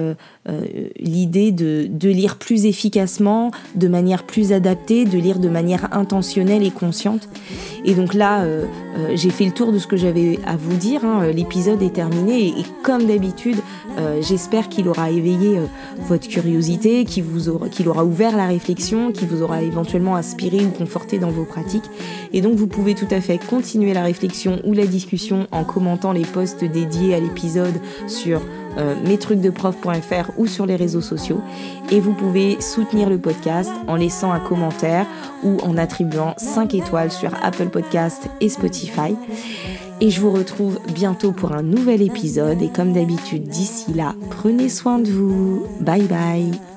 euh, 0.47 0.61
l'idée 0.99 1.51
de, 1.51 1.87
de, 1.89 2.07
lire 2.07 2.35
plus 2.35 2.67
efficacement, 2.67 3.49
de 3.73 3.87
manière 3.87 4.23
plus 4.23 4.53
adaptée, 4.53 5.03
de 5.05 5.17
lire 5.17 5.39
de 5.39 5.49
manière 5.49 5.89
intentionnelle 5.91 6.61
et 6.61 6.69
consciente. 6.69 7.27
Et 7.83 7.95
donc 7.95 8.13
là, 8.13 8.43
euh, 8.43 8.65
euh, 8.99 9.13
j'ai 9.15 9.31
fait 9.31 9.45
le 9.45 9.51
tour 9.51 9.71
de 9.71 9.79
ce 9.79 9.87
que 9.87 9.97
j'avais 9.97 10.37
à 10.45 10.55
vous 10.55 10.75
dire. 10.75 11.03
Hein. 11.03 11.31
L'épisode 11.33 11.81
est 11.81 11.95
terminé 11.95 12.49
et, 12.49 12.65
comme 12.83 13.05
d'habitude, 13.05 13.57
j'espère 14.21 14.67
qu'il 14.67 14.89
aura 14.89 15.09
éveillé 15.09 15.57
votre 16.09 16.27
curiosité, 16.27 17.05
qu'il 17.05 17.23
vous 17.23 17.47
aura, 17.47 17.69
qu'il 17.69 17.87
aura 17.87 18.03
ouvert 18.03 18.35
la 18.35 18.45
réflexion, 18.45 19.13
qu'il 19.13 19.29
vous 19.29 19.41
aura 19.41 19.61
éventuellement 19.61 20.17
inspiré 20.17 20.65
ou 20.65 20.69
conforté 20.69 21.17
dans 21.17 21.31
vos 21.31 21.45
pratiques. 21.45 21.85
Et 22.33 22.41
donc 22.41 22.55
vous 22.55 22.67
pouvez 22.67 22.93
tout 22.93 23.07
à 23.09 23.21
fait 23.21 23.37
continuer 23.37 23.93
la 23.93 24.03
réflexion 24.03 24.59
ou 24.65 24.73
la 24.73 24.85
discussion 24.85 25.47
en 25.51 25.63
commentant 25.63 26.11
les 26.11 26.25
posts 26.25 26.44
dédiés 26.65 27.15
à 27.15 27.19
l'épisode 27.19 27.75
sur 28.07 28.41
euh, 28.77 28.93
ou 30.37 30.47
sur 30.47 30.65
les 30.65 30.75
réseaux 30.75 31.01
sociaux. 31.01 31.41
Et 31.91 31.99
vous 31.99 32.13
pouvez 32.13 32.59
soutenir 32.61 33.09
le 33.09 33.17
podcast 33.17 33.71
en 33.87 33.95
laissant 33.95 34.31
un 34.31 34.39
commentaire 34.39 35.05
ou 35.43 35.57
en 35.61 35.77
attribuant 35.77 36.33
5 36.37 36.73
étoiles 36.73 37.11
sur 37.11 37.31
Apple 37.41 37.69
Podcast 37.69 38.29
et 38.41 38.49
Spotify. 38.49 39.15
Et 40.01 40.09
je 40.09 40.19
vous 40.19 40.31
retrouve 40.31 40.79
bientôt 40.93 41.31
pour 41.31 41.53
un 41.53 41.63
nouvel 41.63 42.01
épisode. 42.01 42.61
Et 42.61 42.69
comme 42.69 42.93
d'habitude, 42.93 43.43
d'ici 43.43 43.93
là, 43.93 44.13
prenez 44.29 44.69
soin 44.69 44.99
de 44.99 45.09
vous. 45.09 45.63
Bye 45.79 46.03
bye. 46.03 46.74